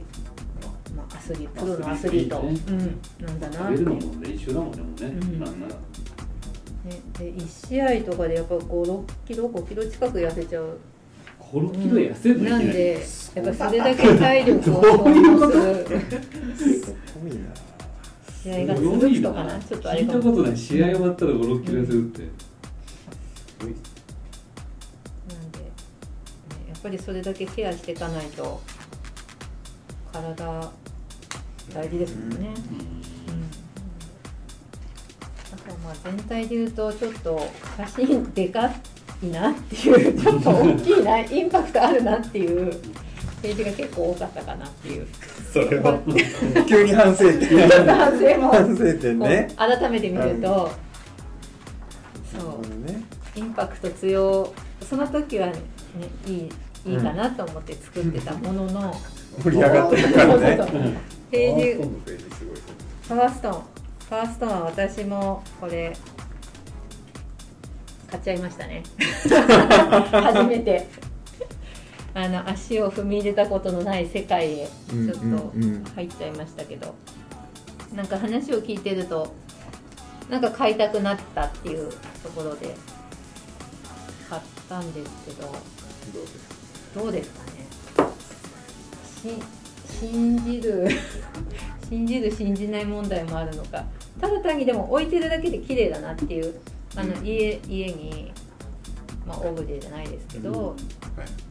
[0.96, 2.72] まあ、アスリートプロのアスリート、アスリート。
[2.72, 3.54] うん、なんだな。
[3.54, 5.38] 食べるのも練習だもんねもうね、うん。
[5.38, 5.74] なんなら。
[5.74, 10.80] ね、で1試合とかでやっぱ56キロ5キロ近く痩せちゃう
[11.52, 13.00] 56キロ痩せるなんで
[13.34, 17.38] やっぱそれだけ体力を消耗するー、すごいな。
[18.42, 19.60] 試合が続くとかな。
[19.60, 22.26] ちょっとあれ聞いたことない試合終わったら56キロ痩せるって、な
[25.40, 25.64] んで、ね
[26.68, 28.62] やっぱりそれだけケアしていかないと
[30.12, 30.70] 体
[31.74, 32.52] 大事ですもんね、うん。
[35.52, 37.40] あとはまあ全体で言うとちょっと
[37.76, 38.72] 写真でか
[39.22, 42.72] いなっていうちょっと大きいなインパクトあるなっていう
[43.42, 45.06] ページが結構多かったかなっていう。
[45.52, 45.98] それは
[46.68, 47.68] 急に反省点。
[47.68, 48.52] 反省も。
[48.52, 49.48] 反省点ね。
[49.56, 50.70] 改めて見ると、なる
[52.38, 53.02] そうね。
[53.34, 54.52] インパクト強
[54.88, 55.54] その時はね
[56.26, 56.48] いい
[56.86, 58.94] いいかなと思って作ってたものの、
[59.42, 60.98] 盛り上がってたからね。
[61.30, 61.82] ページ
[63.08, 63.64] ファースト
[64.08, 64.46] ファーストーンファースト。
[64.46, 65.96] ーンは私もこれ
[68.10, 68.82] 買っちゃいましたね。
[70.10, 70.86] 初めて。
[72.12, 75.84] あの足を踏み入れたことのない世界へちょっとうんうんうん。
[75.94, 76.94] 入っちゃいましたけど、
[77.94, 79.32] なんか話を聞いてると
[80.28, 81.90] なんか買いたくなったっていう
[82.22, 82.74] ところで
[84.28, 85.52] 買ったんですけど
[87.02, 87.60] どうですかね。
[89.88, 90.88] し信じる
[91.88, 93.84] 信じる信じない問題もあるのか。
[94.20, 96.54] ただ単にでも置いてるだけで綺麗だなっていう
[96.96, 98.32] あの家家に、
[99.26, 100.76] まあ、オブジェじゃないですけど、はい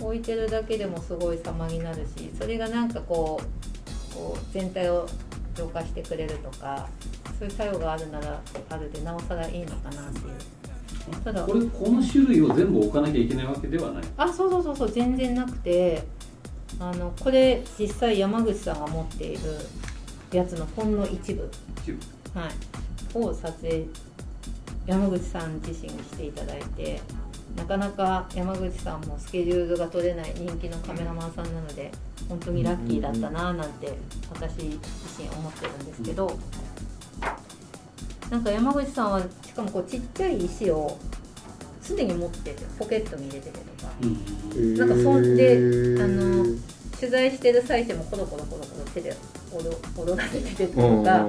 [0.02, 5.08] 置いてるだけでもすごい様になるしそれがなんかこうこう全体を
[5.54, 6.88] 浄化してくれるとか
[7.38, 10.36] そういう作用があるならあるでなおさらいいのかなっていう。
[11.24, 14.04] ただこれこの種類を全部置かなきゃいけないわけではない。
[14.18, 16.04] あそうそうそうそう全然なくて
[16.80, 19.40] あのこれ実際山口さんが持っている
[20.32, 21.50] やつのほんの一部、
[21.84, 22.00] 一部。
[22.40, 22.52] はい、
[23.18, 23.86] を撮影
[24.90, 27.00] 山口さん自身にしていただいて
[27.56, 31.92] なかなか山口さんもスケジュールが取れない人気のカメラマンさんなので
[32.28, 33.94] 本当にラッキーだったななんて
[34.34, 34.80] 私自
[35.22, 36.36] 身思ってるんですけど
[38.32, 40.98] なんか山口さんはしかもこうちっちゃい石を
[41.88, 43.94] 常に持っててポケットに入れててとか。
[44.02, 45.58] うんなんかそんで
[46.02, 46.44] あの
[47.00, 49.16] 取材してる最中もコロコロコロコロ手で
[49.54, 51.28] 踊踊らせててとか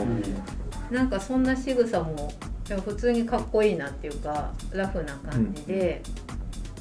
[0.90, 2.33] なんかそんな仕草も
[2.71, 6.01] でも普通にかっこいいなっていうかラフな感じで、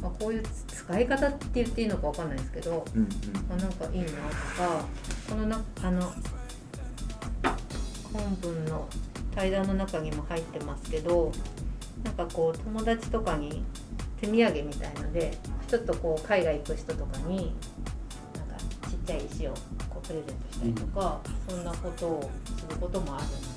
[0.04, 3.02] まあ、こういう使い方って言っていいのかわかんないですけど、うん
[3.49, 4.86] まあ、なんかいいなとか
[5.28, 6.13] このなあの
[8.13, 8.88] 本文の
[9.34, 11.32] 対談の中にも入ってますけど
[12.04, 13.63] なんかこう友達とかに
[14.21, 15.36] 手土産みたいので
[15.67, 17.52] ちょっとこう海外行く人とかに
[18.36, 19.56] なんかちっちゃい石を
[19.89, 23.48] こうプレゼントしたりとか、そんなことをすることもあるなって聞いて、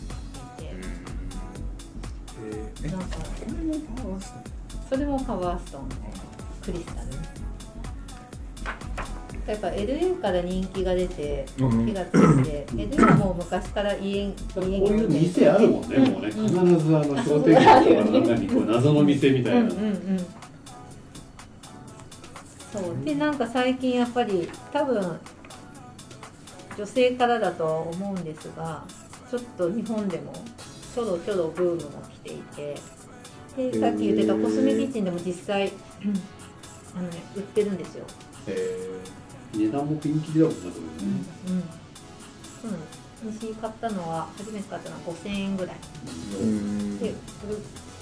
[2.84, 4.38] えなんかこれもパワースト
[4.90, 5.88] それもパワーストーン
[6.62, 7.08] クリスタル。
[9.44, 11.86] やっぱ LA から人気が出てうん。
[11.86, 20.18] 火がついて、LA はもう昔から家家こういう店あるもんね、もうね、必ずあの商店街とかの中にこう謎の店みたいな、うんうんうん
[22.72, 23.04] そう。
[23.04, 25.18] でなんか最近やっぱり多分
[26.78, 28.84] 女性からだと思うんですが
[29.30, 30.32] ちょっと日本でも
[30.94, 32.76] ちょろちょろブームが来ていて
[33.56, 35.72] でさっき言ってたコスメキッチンでも実際、うん
[36.94, 38.04] あのね、売ってるんですよ、
[38.46, 39.00] え
[39.54, 40.78] 値段もピンキリだもんな、こ
[41.48, 41.62] うんうん。
[42.60, 43.02] そうなんです。
[43.40, 45.76] 私買ったのは初めて買ったのは5000円ぐらい。
[46.40, 46.98] うん。
[46.98, 47.14] でこ
[47.48, 47.54] れ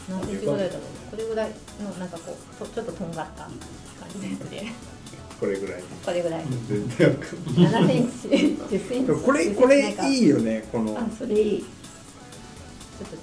[0.08, 0.82] 何センチぐらいだろう。
[1.10, 1.50] これぐらい
[1.82, 3.52] のなんかこうとちょっととんがった感
[4.12, 4.66] じのやつで。
[5.38, 5.82] これぐらい。
[6.04, 6.44] これぐらい。
[6.68, 7.96] 全然わかんない。
[7.96, 10.98] 7センチ10センチこれこれいいよねこの。
[10.98, 11.64] あそれいい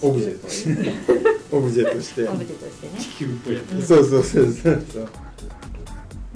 [0.02, 0.92] オブジェとして。
[1.52, 3.00] オブジェとしてオブジェとしてね。
[3.00, 5.08] 地球っぽいやつそうそうそうそうそう。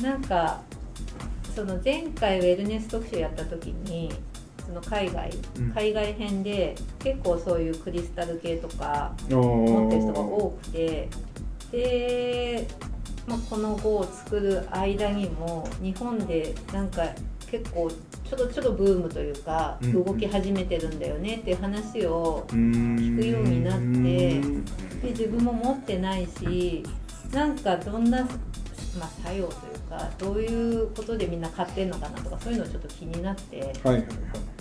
[0.02, 0.62] なんか
[1.56, 4.12] その前回ウェルネス特集やった時に
[4.66, 5.72] その海外、うん。
[5.72, 11.10] 海外編で結構そういうクリスタル系とか持持ってる人が多くて
[11.72, 12.68] で、
[13.28, 17.04] まあ、この碁を作る間にも日本でなんか
[17.50, 17.92] 結構
[18.32, 20.04] ちょろちょろブームというかうん。
[20.06, 24.40] 動き始めてるんだよねっていう話を聞聞くようになって
[25.02, 26.82] で自分も持ってないし
[27.34, 33.74] なんかどんな、まあ、作用というかどういうことでみんな買ってんのかなとかそういうのちょっと気になって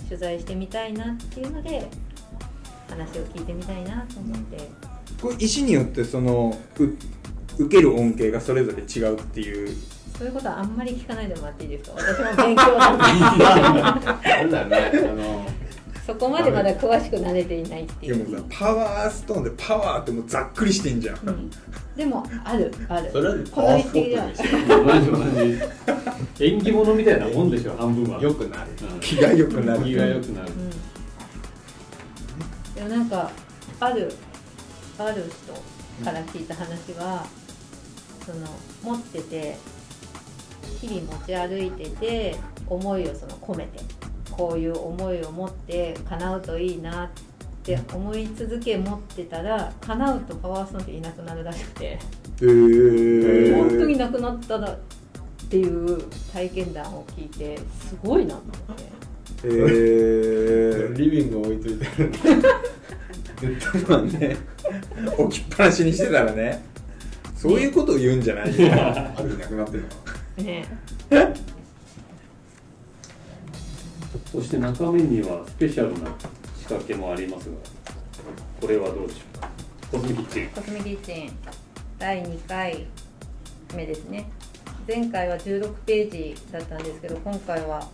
[0.09, 1.87] 取材してみたいなっていうので
[2.89, 4.69] 話を聞いてみたいなと思って。
[5.21, 6.83] これ石によってそのう
[7.63, 9.75] 受ける恩恵がそれぞれ違うっていう
[10.21, 11.97] そういうことはあんまり聞かないでもらっていいですか？
[11.97, 13.03] 私も勉強なんで
[14.35, 15.47] なんだねあの
[16.05, 18.17] そこまでまだ詳しくなれていないっていう。
[18.17, 21.49] でもさパワーストーンでパワーってもうざっくりしてんじゃん、うん、
[21.95, 23.09] でもあるある。
[23.11, 25.17] それはこのパワースポ一的ではットにして同じ同
[26.37, 28.21] じ縁起物みたいなもんでしょ半分は。
[28.21, 29.83] よくなるうん気が良くなる。
[29.83, 30.51] 気が良くなる。
[30.51, 30.69] うん、
[32.75, 33.31] でもなんか
[33.79, 34.13] ある
[34.99, 35.25] ある
[35.97, 37.25] 人から聞いた話は、
[38.23, 38.47] その
[38.83, 39.57] 持ってて
[40.79, 42.35] 日々持ち歩いてて
[42.67, 43.79] 思いをその込めて
[44.31, 47.09] こういう思いを持って叶うといいなっ
[47.63, 53.55] て思い続け持ってたら叶うとパワーストーンっていなくなるらしくて、へー。
[53.55, 54.77] 本当になくなったらっ
[55.49, 56.01] ていう
[56.33, 59.47] 体験談を聞いてすごいなと思って。
[59.47, 60.93] へー。
[60.93, 62.07] リビング置いといてある。
[62.07, 63.57] んで
[63.87, 64.37] まあね
[65.17, 66.63] 置きっぱなしにしてたらね。
[67.35, 68.69] そういうことを言うんじゃないよ。
[68.73, 70.10] あるなくなってるのか
[70.43, 70.65] ね。
[74.31, 76.09] そして中面にはスペシャルな
[76.57, 77.55] 仕掛けもありますが
[78.61, 79.49] これはどうでしょうか
[79.91, 80.47] コスメキッチン。
[80.49, 81.31] コスメキッチン
[81.99, 82.85] 第2回
[83.75, 84.29] 目ですね。
[84.87, 87.87] 前回は16ページだったんですけど今回は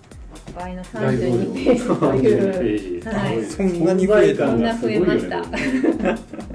[0.56, 3.10] 倍の32ページと32ペいう、ージ。
[3.10, 5.42] はい、そんなに増えたそんな存在感がすごいよ増えました、
[6.14, 6.47] ね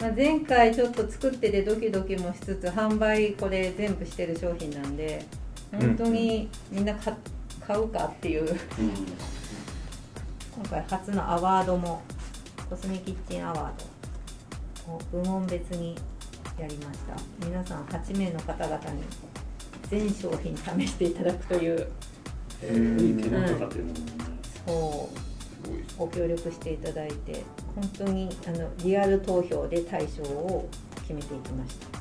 [0.00, 5.26] まあ、前回ちょっと作っててドキドキもしつつ販売これ全部してる商品なんで
[5.70, 7.14] 本当にみんな買
[7.60, 8.50] 買うかっていう。
[8.50, 8.56] うん
[10.52, 12.02] 今回初のアワードも
[12.68, 15.96] コスメキッチンアワードを部門別に
[16.58, 17.16] やりました。
[17.46, 19.02] 皆さん8名の方々に
[19.88, 21.86] 全商品試していただくという。
[22.62, 24.04] いい手間とかっていうのもね。
[24.66, 25.29] そう
[25.96, 27.42] ご協力していただいて
[27.74, 30.68] 本当にあのリアル投票で対象を
[31.02, 31.98] 決めていきました、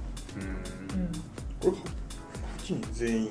[1.65, 1.91] うん、これ
[2.63, 3.29] 8人全員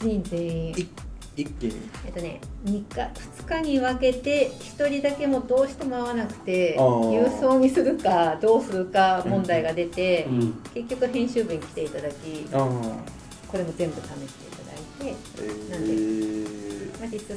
[0.00, 0.70] ？8人全員。
[0.72, 0.88] い
[1.36, 1.74] 一気に？
[2.06, 3.00] えっとね2日
[3.44, 10.52] 2日に分けて1人だけもどうしても合わなくて郵送にするかどうするか問題が出て、うん。
[10.74, 12.14] 結局編集部に来ていただき
[12.50, 17.00] これも全部試していただいて、えなんでー。
[17.00, 17.32] まあ、実質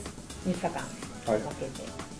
[0.45, 1.39] 3日間はい。
[1.39, 2.12] 分けて、でうん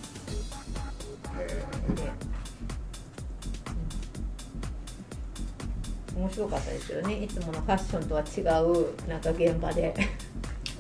[6.16, 7.24] 面白かったですよね。
[7.24, 9.94] いつものファッションとは違うなんか現場で。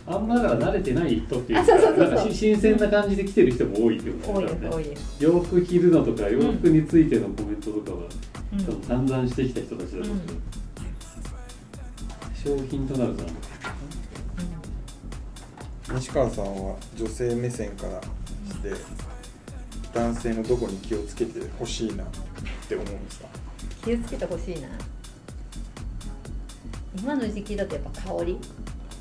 [0.05, 2.09] あんまだから慣れてない人っていうあそうそうそうそう。
[2.09, 7.97] なんかし新鮮な感じで来てる人も多いってことです多いです、洋服着るのとか洋服についてのコメントとかは、
[8.51, 8.65] うん。
[8.65, 10.25] 多分散々してきた人たちだと思う。
[12.43, 13.31] けど、商品となるとな。
[13.31, 13.33] ん。
[13.35, 13.41] か
[15.95, 18.73] 西川さんは女性目線からして
[19.93, 22.07] 男性のどこに気をつけてほしいなっ
[22.67, 23.27] て思うんですか？
[23.83, 24.67] 気をつけてほしいな。
[26.97, 28.37] 今の時期だとやっぱ香り。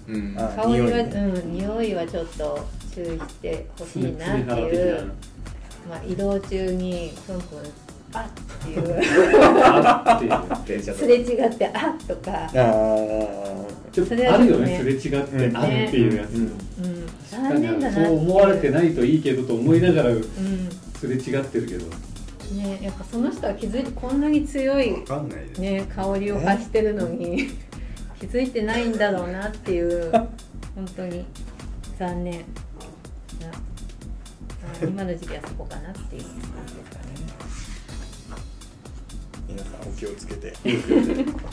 [0.09, 0.35] うん。
[0.39, 1.11] あ香りは匂いね。
[1.13, 5.07] うん匂いはちょっと注意してほしいなっていう。
[5.07, 5.13] な
[5.89, 7.59] まあ、移動中にふんふん
[8.13, 9.01] あっっていう。
[9.65, 12.51] あっていう電車とすれ違ってあっとか、ああ
[13.91, 15.57] ちょっとそれはあるよねねすれ違って、うん。
[15.57, 16.43] あっていうやつ、うん。
[16.43, 20.23] うん、残念だなってそう思われてないといいけどと思いながらうん
[21.03, 21.87] すれ違ってるけど。
[22.55, 27.49] ね、やっぱその人は気づいてこんなに強い、わかんないです、ね、香りを発してるのに
[28.21, 31.25] 気づいてないんだろうなっていう本当に
[31.99, 32.43] 残念な
[33.49, 36.23] あ今の時期はそこかなっていう。
[36.23, 36.31] 感
[36.67, 37.05] じですかね。
[39.49, 40.53] 皆さんお気をつけて。
[40.63, 40.71] ま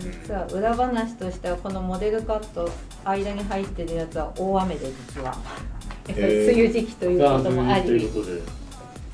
[0.00, 2.70] 実は裏話としてはこのモデルカット
[3.04, 5.36] 間に入ってるやつは大雨で実は。
[6.06, 8.10] やっぱり梅雨時期ということもあり。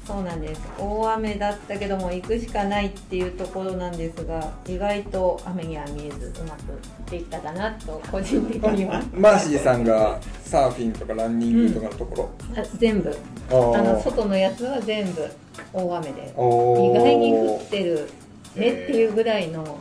[0.06, 0.60] そうなんです。
[0.76, 9.00] 大雨だったけども行くしかないっていうところなんですが意外と雨には見えずうまくできたかなと個人的には。
[9.14, 13.16] マーシーさんがサーフィンとかランニングとかのところ、あ全部。
[13.50, 15.28] あの外のやつは全部
[15.72, 16.22] 大雨で。
[16.22, 18.10] 意外に降ってる
[18.56, 19.78] ねっていうぐらいの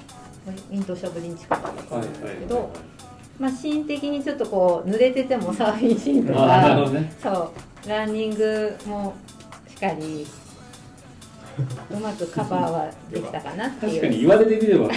[0.71, 2.71] インドシャブリン近かったんですけど
[3.39, 7.53] まあ、シーン的にちょっとこう濡れててもサーフィンシーンとかどねそ
[7.85, 9.15] うランニングも
[9.69, 10.27] しっかり
[11.89, 13.97] うまくカバーはできたかなってい。
[13.97, 14.89] う確かに言われてみれば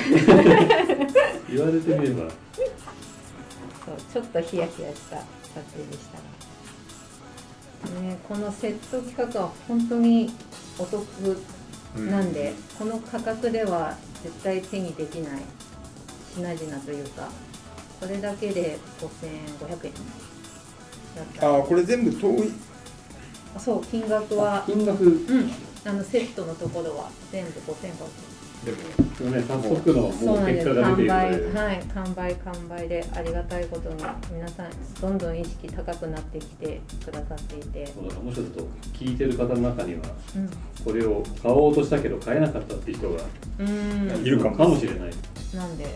[1.48, 2.30] 言われてみれば
[3.84, 5.24] そうちょっとヒヤヒヤした撮
[5.72, 6.18] 影でした
[8.00, 10.32] ねねこのセット企画は本当に
[10.78, 11.04] お得
[11.96, 15.42] なんで、この価格では絶対手にできない
[16.34, 17.28] 品々というか
[18.00, 19.92] これだけで5500円
[21.40, 22.52] ああこれ全部遠い。
[23.54, 24.64] あそう金額は。
[24.66, 25.04] 金額。
[25.04, 25.50] うん。
[25.84, 28.31] あのセットのところは全部5500
[28.64, 30.74] でもね早速のそうなんです。
[30.74, 33.96] 完売はい完売完売でありがたいことに
[34.32, 34.70] 皆さん
[35.00, 37.86] どんどん意識高くなってきてくださっていて。
[37.86, 40.00] そうだもうちょっと聞いてる方の中には
[40.36, 40.50] うん。
[40.84, 43.22] これを買おうとしたけど買えなかったっていう人が
[43.58, 44.24] うん。
[44.24, 45.10] いるかもしれない。
[45.54, 45.86] なんで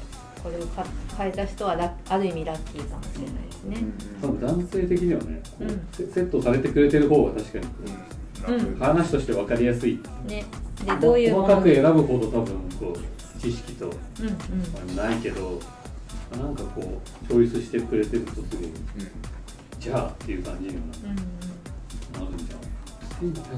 [0.43, 0.85] これを買
[1.17, 3.79] 買えた人はある意味ラッキーかもしれないですね、
[4.21, 5.89] 多分男性的にはねこううん。
[5.93, 7.71] セセットされてくれてる方が確かにうん
[8.79, 9.99] 話として分かりやすい。
[10.27, 10.45] ね。
[10.85, 14.97] でどういうもの細かく選ぶほど多分こう知識とうんうん。
[14.97, 15.61] ないけど
[16.39, 18.47] なんかこうチョイスしてくれてるとすごい
[19.81, 21.13] じゃあっていう感じにはうんう
[22.25, 22.31] ん。
[22.31, 22.61] なるんじゃん。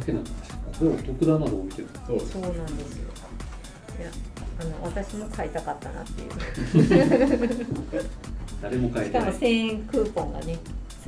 [0.00, 0.30] 1200円なんだ
[0.78, 3.08] これお得だなどう見てもそうそうなんですよ。
[3.98, 4.10] いや
[4.60, 7.98] あの私も買いたかったなっていう。
[8.62, 10.58] 誰も買えしてかもない1000円クーポンがね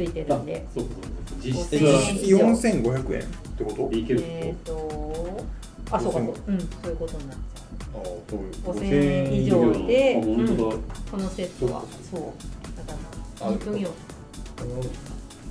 [0.01, 0.67] ついてるんで。
[0.75, 1.39] そうそうそう。
[1.43, 1.77] 実質。
[1.77, 3.25] 5000は円以上4500円っ
[3.59, 3.97] てこと？
[3.97, 5.45] いけるえっ、と
[5.91, 7.41] あそうかそううんそういうことになっち
[7.93, 9.87] ああどういうゃう5000円以上。
[9.87, 10.15] で、
[11.11, 11.85] このセットは。
[12.11, 12.23] そう
[12.77, 12.99] だか
[13.41, 13.91] ら本当によ
[14.57, 14.81] この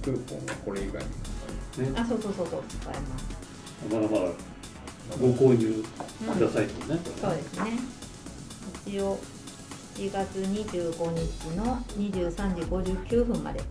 [0.02, 1.92] クーポンはこれ以外に。
[1.92, 2.64] ねあそうそうそうそう。
[2.82, 3.26] 使えます。
[3.94, 4.34] まだまだ
[5.20, 5.84] ご購入
[6.34, 7.72] くださいとね、そうですね。
[8.86, 9.20] 一応
[9.96, 13.62] 7月25日の23時59分まで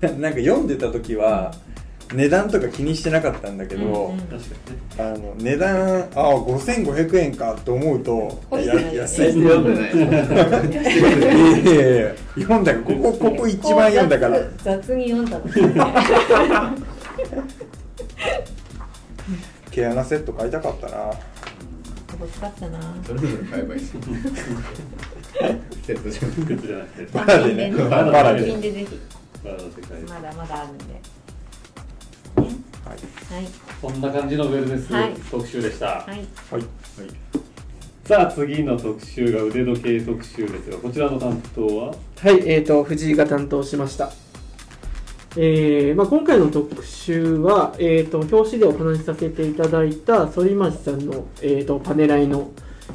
[0.18, 1.52] なんか読んでた時は
[2.14, 4.20] 値段とか気にしてなかったんだけど、うんうん。
[4.98, 9.32] あの値段あ5500円かと思うと安い。
[9.32, 9.92] 読んでない？
[9.94, 10.00] い
[10.74, 14.38] やいやいや読んだここここ一番読んだから。
[14.64, 15.44] 雑雑に読んだの。
[15.44, 16.80] ね
[19.70, 20.96] 毛穴セット買いたかったな。
[22.18, 22.78] 欲しかったな。
[23.06, 24.00] それぞれ買えばいいですよ。
[25.86, 27.06] セットじゃなくて。
[27.12, 27.72] バラでね。
[27.76, 28.40] 単バラで
[29.44, 30.84] まだまだあるんで。
[30.84, 31.02] ね
[32.84, 32.94] はい。
[32.94, 33.48] はい。
[33.80, 35.14] こんな感じのウェルネスはい。
[35.30, 36.08] 特集でした、はい。
[36.08, 36.64] はい。
[38.04, 41.86] さあ次の特集が腕時計特集ですがこちらの担当は？
[41.86, 41.94] は
[42.30, 44.10] い、えー、と藤井が担当しました、
[45.36, 52.50] えーまあ、今回の特集は、えー、と表紙でお話しさせていただいた反町さんの、えー、とパネライの、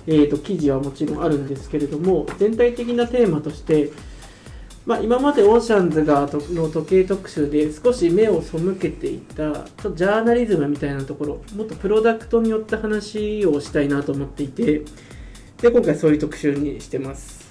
[0.05, 3.93] えー、と記事はもちろんあるんですけれども全体的なテーマとして、
[4.85, 14.83] まあ、今までオーシャンズがの時計特集で少し目を背けていたちょっとジャーナリズムみたいなところもっとプロダクトによった話をしたいなと思っていて
[15.61, 17.45] で今回そういう特集にしてます。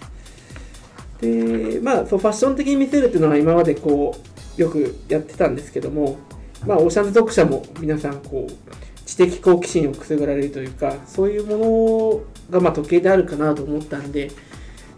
[1.21, 4.17] でまあそうファッション的に見せるっていうのは今までこ
[4.57, 6.19] うよくやってたんですけども
[6.65, 14.31] まあオーシャンズ読者も皆さんこう知的好奇心をくすぐられるというかそういうものがま時計であるかなと思ったんで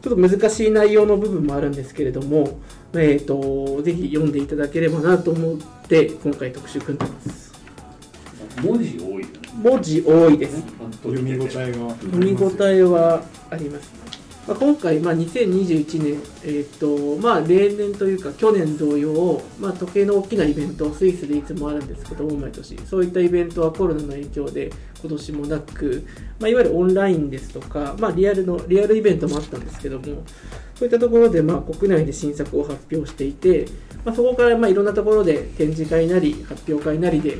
[0.07, 2.61] ちょっと難しい内容の部分もあるんですけれども、
[2.93, 5.57] えー、とぜひ読んでいただければなと思っ
[5.89, 7.53] て今回特集組んでます。
[8.63, 9.27] 文字多いよね。
[9.61, 10.63] 文字多いです。
[11.03, 13.91] 読み応えが読み応えはあります、
[14.47, 24.71] まあ、今回、まあ、2021年、えーとまあ、例年というか去年同様、まあ、時計の大きなイベントスイスでいつもあるんですけど毎年そういったイベントはコロナの影響で
[25.01, 26.07] 今年もなく、
[26.39, 30.23] まあ、いわゆるオンラインですとか、まあ、リアルのリアルイベントもあったんですけども
[30.77, 33.67] そういったところで、まあ、国内で新作を発表していて、
[34.05, 37.39] まあ、そこから、まあ、いろんなところで展示会なり発表会なりで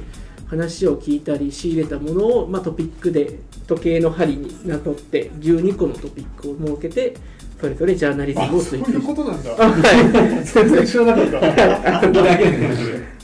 [0.49, 7.17] 話を聞いたり仕入れたものを、まあ、トピックで時計の針になとって12個のトピックを設けて
[7.61, 9.51] それぞれジャーナリズムをそう追求いうことなんだ。
[9.53, 10.45] あはい。
[10.45, 11.39] 全然知らなかった。
[11.39, 12.69] へここだけでね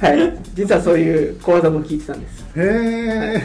[0.01, 0.39] はい。
[0.55, 2.45] 実はそういう講座も聞いてたんです。
[2.57, 3.43] え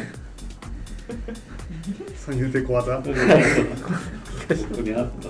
[2.16, 2.98] 三遊亭小技。
[2.98, 5.28] ここにあった。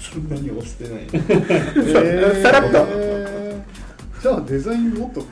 [0.00, 1.06] そんなに押してない。
[2.42, 2.86] さらっと。
[4.22, 5.22] じゃあデザインもっと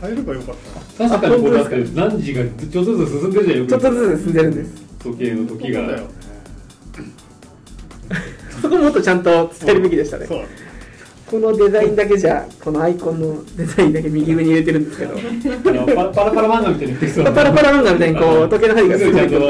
[0.00, 0.54] 変えればよかっ
[0.96, 1.04] た。
[1.04, 3.70] な確かにこれだって何時がちょっとずつ進んでるじゃんよく。
[3.70, 4.70] ちょっとずつ進んでるんです。
[4.98, 5.80] 時計の時が。
[5.80, 6.08] そうだよね
[8.60, 9.30] そこもっとちゃんと
[9.60, 10.26] 伝えるべきでしたね。
[11.30, 15.14] このデザインだけじゃこのアイコンのデザインだけ右上に入れてるんですけど。
[15.14, 18.98] パラパラ漫画みたいにパラパラ漫画みたいにこう時計の針が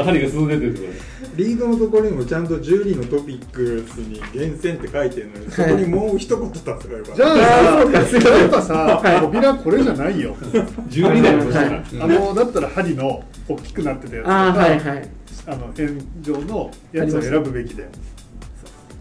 [0.03, 0.87] 針が進んでってるとこ
[1.35, 10.35] リードのところにもちゃんと12のトピックスに厳選って書いてるのにそこにもう一言足せばよかったじゃあやっぱさ扉これじゃないよ。
[10.35, 15.09] 12だよそしたらあのだったら針の大きくなってたやつとああはいかはい。
[15.47, 17.87] あの円状のやつを選ぶべきで。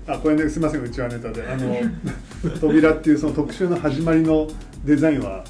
[0.07, 1.43] あこれねすみませんうちはネタで。
[1.47, 1.77] あの
[2.61, 4.49] 扉っていうその特集の始まりの
[4.85, 5.45] デザインは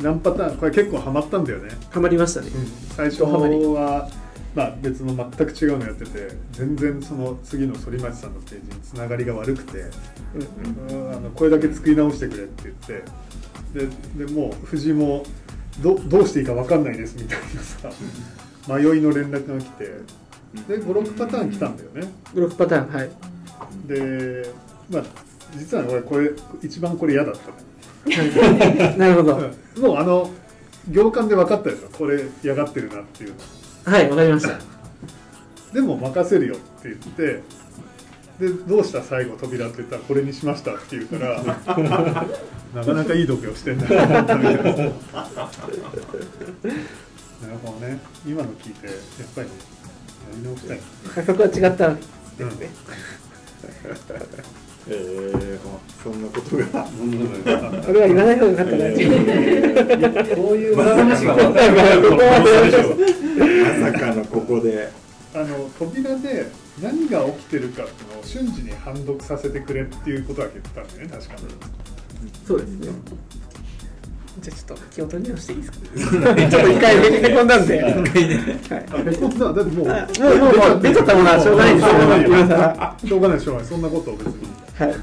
[0.00, 1.70] 何パターンこれ結構ハマったんだよね。
[1.90, 2.48] ハマりましたね。
[2.96, 4.08] 最初は、
[4.54, 13.04] まあ、別の全く違うのやってて全然その次の反町さんのページにつながりが悪くて、うんあのこれだけ作り直してくれって言って
[14.18, 15.24] ででもう藤井も
[15.80, 17.90] どどうしていいか分かんないですみたいなさ
[18.68, 19.84] 迷いの連絡が来て
[20.68, 22.12] で56パターン来たんだよね。
[22.34, 23.10] ブロックパターンはい。
[23.86, 24.52] で
[24.90, 25.02] まあ
[25.56, 26.30] 実は俺これ
[26.62, 27.48] 一番これ嫌だった
[28.10, 29.36] ね なるほど。
[29.76, 29.82] うん。
[29.82, 30.30] もうあの
[30.90, 31.88] 行間で分かったでしょ。
[31.96, 33.36] これ嫌がってるなっていうの
[33.84, 34.58] はいわかりました。
[35.74, 37.42] でも任せるよって言って
[38.38, 41.42] でどうした最後扉って言ったらこれにしましたって言うから
[42.74, 44.90] なかなかいい度胸してんだなと思ったみたいななる
[47.64, 47.98] ほどね。
[48.26, 48.96] 今の聞いてやっ
[49.34, 49.52] ぱりや
[50.36, 50.80] り直したい。
[51.16, 52.70] なそこは違ったですね
[54.88, 55.60] えー、あ
[56.02, 56.64] そんなことが。
[57.82, 58.78] これは言わない方がよかったな。
[60.34, 61.34] そういう裏話が。
[63.82, 64.90] まさかのここで。
[65.34, 66.46] あの扉で
[66.82, 71.40] 何が起きてるかっていうのを瞬時に判読させてくれっていうことは言ってたんだよね確かに。
[72.46, 72.88] そうですね。
[74.42, 75.78] じゃあちょっと気を取り直していいですか？
[75.78, 78.00] ちょっと一回へこんだんで、はい、あへ
[79.16, 79.52] こんだ。
[79.54, 82.02] だってもうもうもう出ちゃったものはしょうがないですけど
[82.36, 83.40] 今更しょうがない。
[83.40, 84.34] しょうがないそんなことを別に
[84.86, 84.96] はい。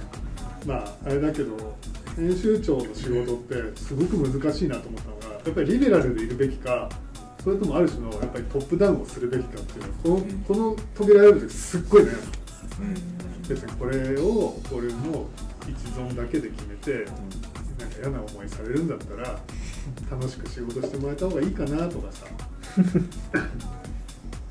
[0.66, 1.78] まああれだけど
[2.16, 6.90] 編集長の仕事ってすごく難しいなと思ったのがやっぱりリベラルでいるべきか
[7.44, 12.18] それともある種のやっぱりトップダウンをするべきかっていうのはこのこの扉やるとすっごい悩む。
[13.48, 15.28] 別にこれを俺の
[15.68, 17.06] 一存だけで決めて
[17.80, 19.40] なんか嫌な思いされるんだったら
[20.12, 22.26] 楽しく仕事してもらえた方がいいかなとかさ。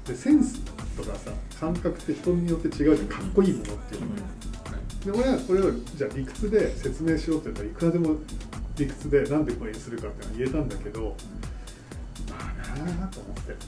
[0.06, 0.60] でセンス
[0.96, 3.08] とかさ感覚って人によって違うじゃん。
[3.08, 4.16] かっこいいものっていうのは、
[5.04, 8.16] で俺はこれをじゃあ理屈で説明しようって言ったらいくらでも
[8.76, 11.16] 理屈でなんでこれにするかってのは言えたんだけど
[12.28, 13.54] まあな嫌だなと思って。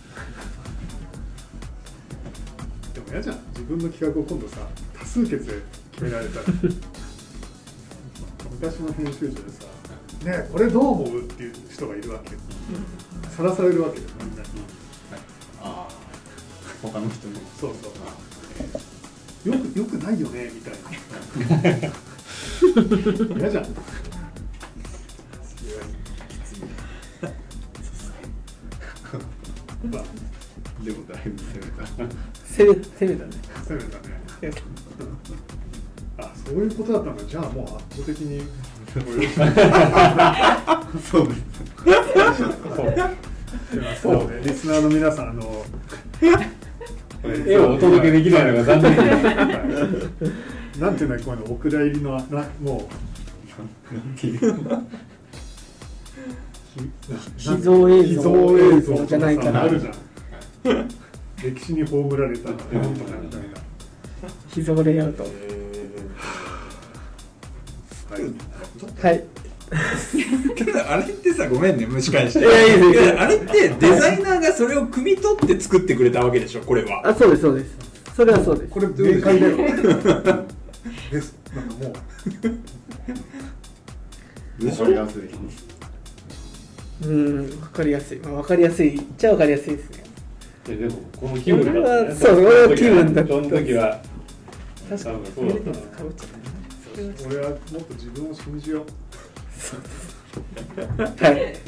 [2.95, 3.39] でも嫌じゃん。
[3.51, 4.67] 自分の企画を今度さ
[4.99, 5.63] 多数決で
[5.93, 6.47] 決められたら。
[8.51, 9.65] 昔の編集長でさ
[10.25, 12.33] 「ねえこれどう思う?」っていう人がいるわけ
[13.35, 14.49] さらされるわけよみんなに。
[15.63, 15.89] ああ
[16.83, 17.41] 他の人に。
[17.59, 17.93] そうそう
[19.45, 20.81] よくよくないよねみたいな。
[23.39, 23.65] 嫌じゃん。
[29.91, 30.03] まあ
[30.85, 31.85] でもだいぶ攻めた。
[32.45, 33.31] 攻め攻めたね。
[33.67, 34.11] 攻めたね。
[36.19, 38.43] あそういうことだったんだじゃあもう圧倒的に。
[38.93, 39.35] そうです。
[41.11, 41.29] そう。
[44.31, 44.41] ね。
[44.45, 45.65] リスナーの皆さんあの
[47.47, 50.81] 絵をお届けできないのが残念です。
[50.81, 52.89] なんていうんだこういうのお蔵入りのなも
[54.17, 54.87] っていうう
[57.37, 59.63] 秘蔵映像映像じゃないかな。
[59.65, 60.89] あるじゃん
[61.43, 63.47] 歴史に葬られた絵本とかみたいな
[64.55, 65.23] 秘蔵レイアウト
[69.01, 69.25] はい
[69.73, 72.41] あれってさごめんね蒸し返して。
[72.41, 73.11] いやいいですいいです。
[73.21, 77.07] あれってデザイナーがそれを汲み取って作ってくれたわけでしょこれは。
[77.07, 77.77] あそうですそうです。
[78.17, 78.71] それはそうです。
[78.71, 79.57] これ正解だよ
[81.13, 81.93] ですなんかも
[84.61, 85.23] うわかりやすい。
[87.03, 90.05] うん分かりやすい、まあ、分かりやすいっちゃ分かりやすいですね。
[90.67, 92.13] ででもこの気分だった。
[92.13, 93.33] ねそう俺は気分だった。
[93.33, 94.03] その時は
[94.91, 95.71] 確かにそうだった。
[95.71, 96.51] なかぶっちゃった。
[97.27, 98.85] 俺はもっと自分を信じよう
[101.21, 101.37] はい。
[101.37, 101.63] え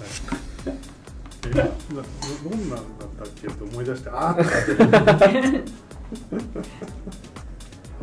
[1.53, 4.43] どんなんだったっけと思い出してあー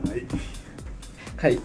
[0.09, 0.25] はい
[1.41, 1.55] はい。
[1.55, 1.61] な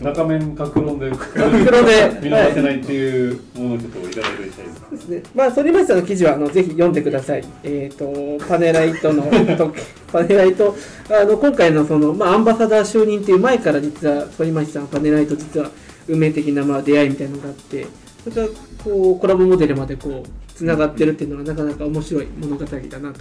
[0.00, 5.22] 中面格論で格論で見逃せないっていうものをちょっといただいておきたいですですね。
[5.34, 7.44] まあ、反町さんの記事は、あの、ぜひ読んでください。
[7.64, 9.24] えっ、と、パネライトの、
[9.56, 9.74] と
[10.12, 10.76] パネライト、
[11.10, 15.70] あの、今回のその、まあ、アンバサダー就任っていう前から実は、反町さん、パネライト実は、
[16.08, 17.86] 運命的な、まあ、出会いみたいなのがあって、
[18.22, 18.52] それが、
[18.84, 23.20] こう、コラボモデルまで、こう、つながってるっていうのが、なかなか面白い物語だなと。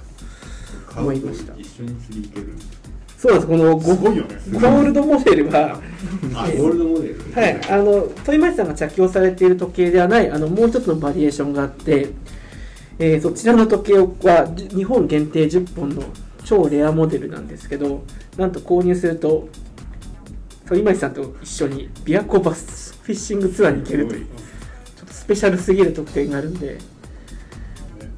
[0.97, 2.53] 思いました一緒に釣り行ける
[3.25, 4.35] そうなんです、この、ゴすごいよね。
[4.51, 5.81] ゴールドモデルは、
[6.35, 7.15] あゴールドモデル。
[7.33, 12.09] はい、あの反町さんが着用されている時計ではないあのもう一つのバリエーションがあって、
[12.99, 16.03] えーそちらの時計はじ日本限定10本の
[16.45, 18.03] 超レアモデルなんですけど
[18.37, 19.49] なんと購入すると
[20.65, 26.77] 反町さんと一緒に琵琶湖バスフィッシングツアーに行けるというちょっとスペシャルすぎる特典があるんで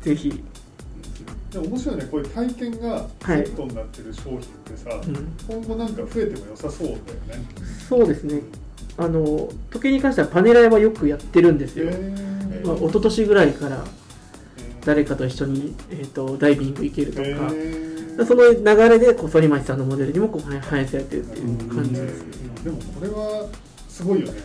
[0.02, 0.44] ぜひ、
[1.56, 5.60] 面白いねこういう体験がセットになってる商品ってさ、うん。
[5.62, 7.02] 今後なんか増えても良さそうだよね。
[7.88, 8.42] そうですね。
[8.98, 13.84] あの時計に関してはパネライはよくやってるんですよ、えまあ、一昨年ぐらいから
[14.84, 23.48] 誰かと一緒に、えー、とダイビング行けるとか、その流れでこう反町さんのモデルにもこう反反映されてるっていう感じです、でもこれは
[23.88, 24.40] すごいよね。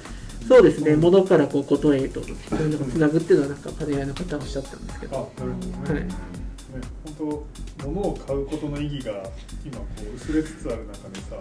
[0.46, 0.96] そうですね。
[0.96, 6.41] 物からこうことへとそういうのがつなぐっていうのはなんかパネライの方はおっしゃったんですけあどはい
[6.76, 6.80] ね
[7.18, 7.46] 本
[7.80, 9.12] 当物を買うことの意義が
[9.64, 11.36] 今こう薄れつつある中でさ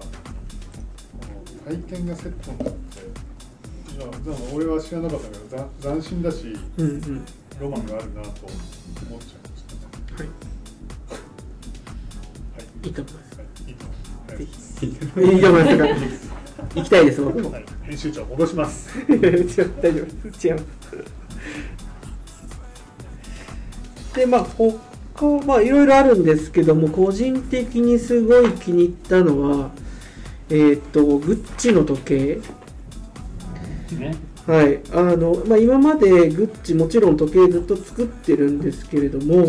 [1.19, 1.25] こ
[1.69, 3.31] の体験がセットになって
[4.53, 7.25] 俺は知らなかったけどざ斬新だしうんうん。
[7.61, 10.17] ロマンがあるなと思っちゃいましたね。
[10.17, 10.27] はい。
[10.27, 10.33] は
[12.83, 12.87] い。
[12.87, 13.37] いいと思います。
[13.37, 13.47] はい。
[13.69, 14.79] いいと思います。
[14.79, 14.95] ぜひいい
[15.41, 16.31] と思います。
[16.75, 18.97] 行きたいです僕もはい、編集長戻します。
[19.11, 19.17] 違う
[19.79, 20.29] 大丈夫。
[20.29, 20.65] です違います
[24.15, 24.79] でまあ他
[25.45, 29.71] まあいろいろあるんですけども個人的にすごい気に入ったのは
[30.49, 32.41] えっ、とグッチの時計。
[33.97, 34.15] ね。
[34.45, 34.81] はい。
[34.91, 39.47] あのまあ、今までグッチもちろん時計ずっと作ってるんですけれども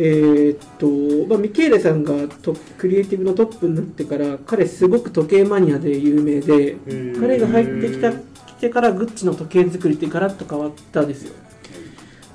[0.00, 7.20] えーっとまあ、ミケーレさんがトクリエイティブのトップになってから彼すごく時計マニアで有名でー。
[7.20, 11.34] 彼が入ってきた来てからグッチの時計作りってガラッと変わったんですよ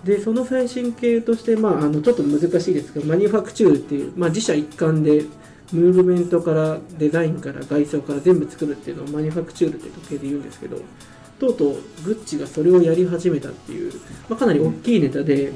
[0.04, 5.24] でその最新形として、まあ、あのちょっと難しいですがマニュファクチュールっていう、まあ、自社一貫で
[5.72, 10.78] ムーブメントからデザインから外装から全部作るっていうのをマニュファクチュールって時計で言うんですけど
[11.39, 13.93] とうとうグッチがそれをやり始めたっていう、
[14.30, 15.51] まあ、かなり大きいネタで,、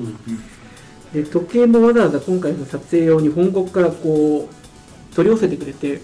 [1.14, 6.02] で時計もわざわざ今回の撮影用に本国からこう取り寄せてくれて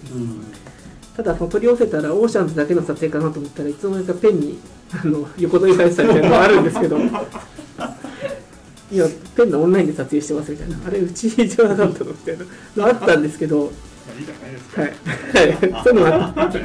[1.16, 4.58] ただその取り寄せたらオーシャンズだけの撮影かなと思ったらいつの間にかペンに
[4.92, 6.98] あの横取りされてたみたいなのがあるんですけど
[8.92, 9.06] いや
[9.36, 12.44] ペンのオンラインで撮影してますみたいなあれうちじゃなかったのみたいな
[12.76, 12.86] の。
[12.86, 13.70] あったんですけど。
[14.06, 16.58] あいいじゃないですか、はい、はい、そういうのがあっい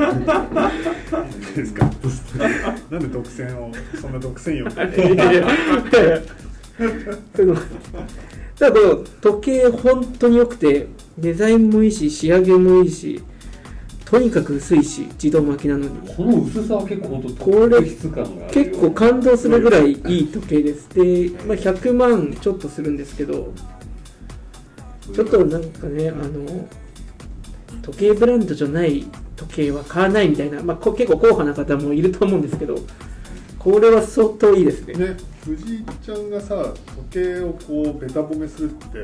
[1.53, 1.85] いですか？
[2.91, 4.69] なんで独占をそんな独占欲？
[4.75, 4.81] そ
[7.41, 7.55] ういうの
[8.59, 13.21] だこの時計本当に良くてデザインもいいし仕上げもいいし
[14.09, 16.15] とにかく薄いし自動巻きなのに。
[16.15, 20.89] この薄さは結構本当これ結構感動するぐらいいい時計です。
[20.89, 23.53] で、まあ、100万ちょっとするんですけど
[25.13, 26.67] ちょっとなんかねあの
[27.83, 29.05] 時計ブランドじゃない
[29.35, 32.77] 時計は買わないみたいな、まあ、こ結構硬派な方もいると思うんですけど
[33.59, 34.93] これは相当いいですね。
[34.93, 36.75] ね藤井ちゃんがさ時
[37.11, 39.03] 計をこうべた褒めするって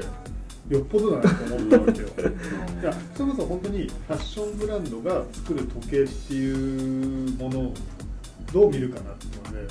[0.70, 2.08] よっぽどだなと思ったわけよ。
[2.82, 7.74] いやそれこそ本当にファッションブランドが作る時計っていうものを
[8.52, 9.68] どう見るかなっていうの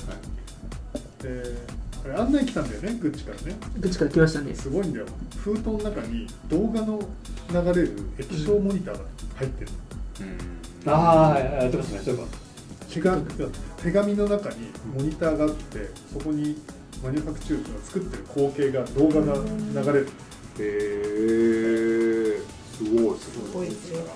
[1.21, 1.57] で,、で
[2.05, 3.57] あれ案内来たんだよねグッチからね。
[3.77, 4.55] どっちから来ましたね。
[4.55, 5.05] すごいんだよ
[5.37, 6.99] 封筒の中に動画の
[7.51, 9.01] 流れる液晶モニターが
[9.35, 9.71] 入ってる、
[10.85, 12.27] ああやってますねそういえば
[13.83, 14.55] 手紙の中に
[14.95, 16.57] モニターがあってそこに
[17.03, 19.35] マニュファクチュールが作ってる光景が動画が
[19.83, 20.09] 流れる
[20.59, 22.41] へえ
[22.77, 24.15] すごいすすごい贅沢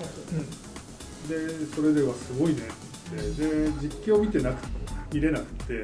[1.28, 2.64] でそれではすごいねっ
[3.10, 3.16] て。
[3.16, 4.56] で実況見てなく
[5.12, 5.82] 見れなくて。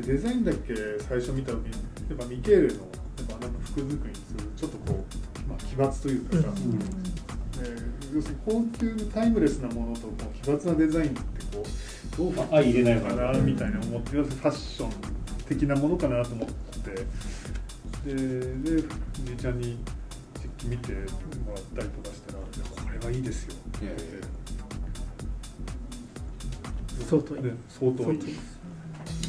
[0.00, 0.74] でデザインだけ
[1.08, 1.72] 最初見た時に
[2.08, 2.86] やっぱミケールのや
[3.24, 5.04] っぱあの服作りにするちょっとこ
[5.46, 6.46] う、まあ、奇抜というかさ、で
[8.14, 11.20] 要するに高級タイムレスなものとこう奇抜なデザインって
[11.56, 14.90] こうどうあ相入れないのかななみたいな思って要するにファッション
[15.48, 16.54] 的なものかなと思って
[18.04, 18.82] でで
[19.24, 19.78] じいちゃんに
[20.42, 20.98] 実機見ても
[21.54, 22.46] らったりとかしたらこ
[22.92, 23.54] れはいいですよ。
[23.54, 24.04] って言って
[27.04, 27.42] 相当いい。
[27.42, 28.18] で相当いい。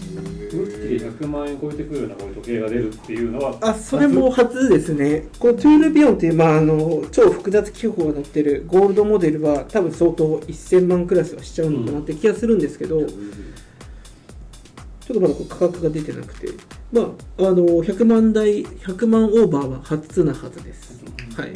[0.09, 2.31] グッチで100万円超えてくるようなこうい。
[2.31, 5.27] う時計が出るっていうのはあそれも初ですね。
[5.37, 13.15] このトゥールビヨンっていう、まあ、あの超複雑機構が載ってるゴールドモデルは多分相当1000万クラスはしちゃうのかなって気がするんですけど、ちょ
[15.11, 16.47] っとまだ価格が出てなくて、
[16.91, 17.05] まあ、
[17.37, 21.03] あの100万台100万オーバーは初なはずです、
[21.37, 21.53] はい、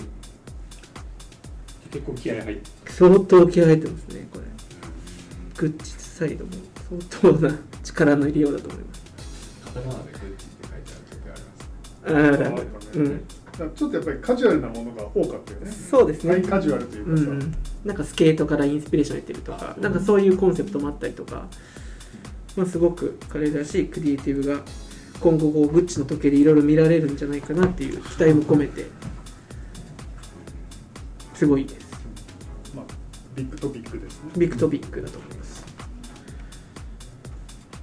[1.91, 4.43] 結構気合入って相当気合入ってますねこれ。
[5.57, 6.51] グッチサイドも
[7.09, 9.01] 相当な力の入れようだと思います。
[9.63, 10.91] カタカナでグッチって書いて
[12.05, 13.25] あるありますあーうん。
[13.75, 15.71] ちょっとやっぱりカジュアルなものが多かったよね。
[15.71, 16.41] そうですね。
[16.41, 17.55] カジュアルというかさ、うん、
[17.85, 21.47] なんかスケートからインスピレーション得てるとかなんかそういうコンセプトもあったりとか、
[22.55, 24.61] まあ、すごく彼らしいクリエイティブが
[25.23, 28.87] 今後こうグッチの時計でいろいろ見られるんじゃないかなっていう期待も込めて。
[31.33, 31.87] すごいです。
[32.75, 32.85] まあ、
[33.33, 34.31] ビッグトピックですね。
[34.35, 35.65] ビッグトピックだと思います。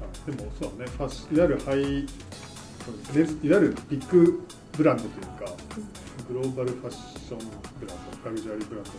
[0.02, 0.90] あでもそうだね。
[0.90, 5.56] ファッシいわゆるハイいわゆるビッグブランドというか
[6.28, 7.38] グローバルファッション
[7.80, 8.96] ブランドラグジュアリーブランドの、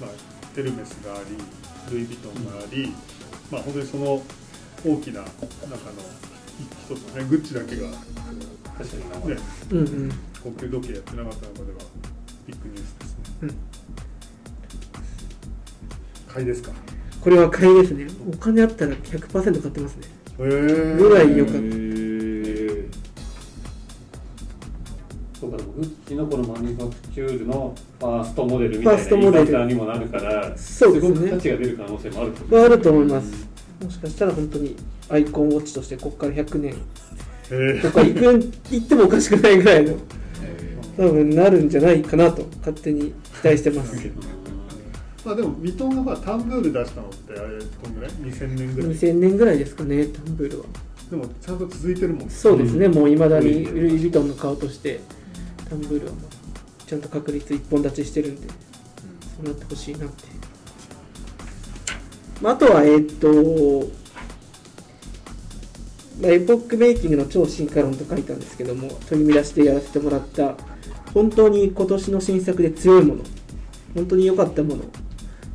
[0.00, 0.10] まあ、
[0.58, 2.92] エルメスがありルイ・ヴィトンがあり、
[3.50, 4.22] まあ本当にその
[4.84, 5.38] 大きな中の
[6.86, 7.28] 一つのね。
[7.28, 7.86] グッチだけが、
[9.70, 10.12] うんうん。
[10.42, 11.78] 高級時計やってなかった中では
[12.46, 13.54] ビッグニュースですね、うん。
[16.32, 16.70] 買いですか？
[17.20, 18.06] これは買いですね。
[18.32, 20.06] お金あったら100%買ってますね。
[20.40, 21.60] へえぐらい良かった
[25.40, 29.66] そうかでもグッチのこのマニュファクチュールのファーストモデルみたいなファーストモデル。
[29.66, 31.14] にもなるからそうですね。
[31.14, 33.47] ごく価値が出る可能性もあるとまああると思います
[33.82, 34.76] もしかしたら本当に
[35.08, 36.74] アイコンウォッチとしてここから100年。
[37.50, 38.24] へとか行く
[38.70, 39.96] 行ってもおかしくないぐらいの。
[40.96, 43.94] 多分なるんじゃないかなと勝手に期待してます。
[45.24, 50.64] まあでもヴィトンがまあタンブール出したのってあれどんぐらい？2000年ぐらい？2000年ぐらいですかねタンブールは。
[51.10, 52.94] でもちゃんと続いてるもんそうですね、うん。
[52.94, 55.00] もういまだにうんルイ・ヴィトンの顔として
[55.68, 56.12] タンブールは
[56.86, 58.54] ちゃんと確率一本立ちしてるんでそ
[59.42, 60.24] うなってほしいなって
[62.40, 63.88] まあ、あとはえーっと、
[66.20, 70.54] まあ、エポックメイキングの超進化論と書いたんですけども取り乱してやらせてもらった
[71.14, 73.24] 本当に今年の新作で強いもの
[73.94, 74.86] 本当に良かったものっ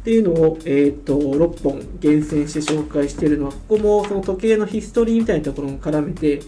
[0.03, 6.41] ていうのを、えー、と6本厳選して紹介しているのはここもその時計のヒストリーみたいなところも絡めて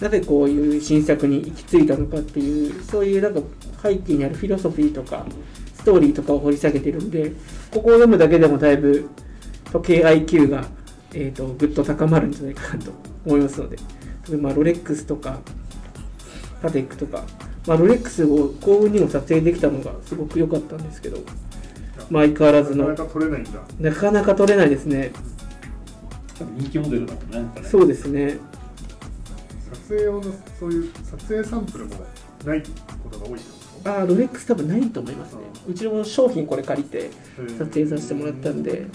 [0.00, 3.40] なぜこういう新作に行き着いたのかっていうそういうなんか
[3.82, 5.26] 背景にあるフィロソフィーとか
[5.74, 7.32] ストーリーとかを掘り下げてるんで
[7.70, 9.10] ここを読むだけでもだいぶ
[9.72, 10.64] 時計 IQ が、
[11.12, 12.92] えー、とぐっと高まるんじゃないかなと
[13.24, 13.76] 思いますので。
[14.28, 15.38] 例えばロレックスとか
[16.60, 17.24] パテックとか、
[17.66, 21.18] まあ、ロレックスを幸運にも撮影できたのがすごく良かったんですけど、
[22.10, 22.88] まあ、相変わらずの。
[22.88, 23.50] なかなか取れないんだ。
[23.80, 25.12] なかなか撮れないですね。
[26.56, 27.62] 人気モデルだもんね。
[27.62, 28.38] そうですね。
[29.88, 30.22] 撮影用の
[30.58, 31.94] そういう撮影サンプルも
[32.44, 32.62] ない
[33.02, 33.40] ことが多い
[33.84, 35.42] あロレックス多分ないと思いますね。
[35.66, 37.10] うちの商品これ借りて
[37.58, 38.86] 撮影させてもらったんで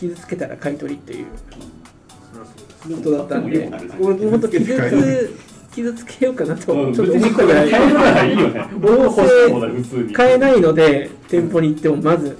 [0.00, 1.26] 傷つけたら買い取りっていう。
[2.96, 3.70] ことだったんで。
[4.50, 5.36] 傷つ
[5.74, 9.14] 傷つけようかなとうんちょっと思ったぐらいどう
[9.84, 12.36] せに買えないので店舗に行ってもまず。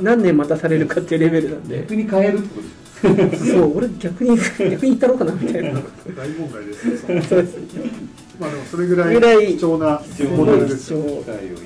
[0.00, 1.80] 何年待たされるかっていうレベルなんで。
[1.82, 5.80] 逆に買えるってことそう俺逆に逆に行ったろうかなみたいな。
[6.14, 6.98] 大問題ですよ。
[6.98, 7.56] それそうです。
[8.38, 10.02] まあでもそれぐらいい貴重な
[10.36, 10.98] モなデルですよ。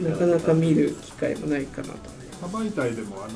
[0.02, 3.34] なかなか見る機会もないかなと、でもあの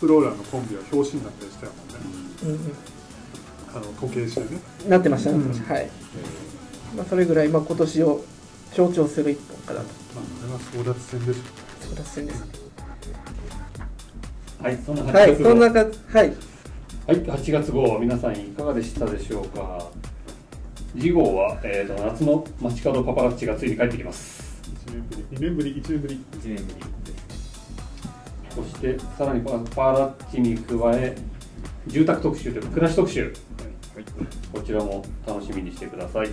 [0.00, 1.84] そのエクスプローラーのコンビは表紙になったりしたもんね。
[2.42, 2.58] うんうん。
[3.72, 4.60] あの時計してね。
[4.88, 5.66] なってました、なってました。
[5.66, 5.72] うん。
[5.76, 5.90] はい、
[6.96, 8.24] まあ、それぐらい、まあ、今年を
[8.72, 9.86] 象徴する一本かなと。
[10.14, 11.40] まあこれは争奪戦でしょ
[11.92, 12.44] 争奪戦です
[14.60, 16.34] はいそんなはい8月号そんなかはい。
[17.06, 19.90] はい、8月号皆さんいかがでしたでしょうか。
[20.92, 24.60] 次号は、えー、と夏の街角パパラッチがついに帰ってきます。
[24.86, 26.14] 1年ぶり2年ぶり1年ぶり。
[26.14, 27.19] 1年ぶりです
[28.54, 31.16] そしてさらにパパラッチに加え
[31.86, 33.32] 住宅特集というか暮らし特集。
[34.52, 36.28] こちらも楽しみにしてください、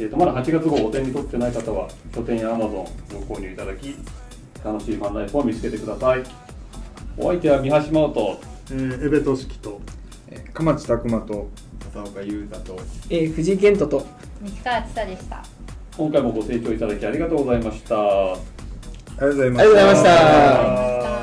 [0.00, 2.88] えー、とまだ8月号お手に取ってない方は書店や Amazon
[3.28, 3.94] ご購入いただき
[4.64, 6.22] 楽しいファンライフを見つけてください。
[7.16, 9.80] お相手は三橋真央とえー、エベト式と
[10.30, 11.48] えー鎌地拓磨と
[11.92, 14.06] 笹岡優太とえー、藤井健人と。
[14.40, 15.44] 西川千沙でした。
[15.96, 17.94] 今回もご清聴いただきありがとうございました。
[17.96, 18.36] あ
[19.20, 21.13] りがとうございまありがとうございました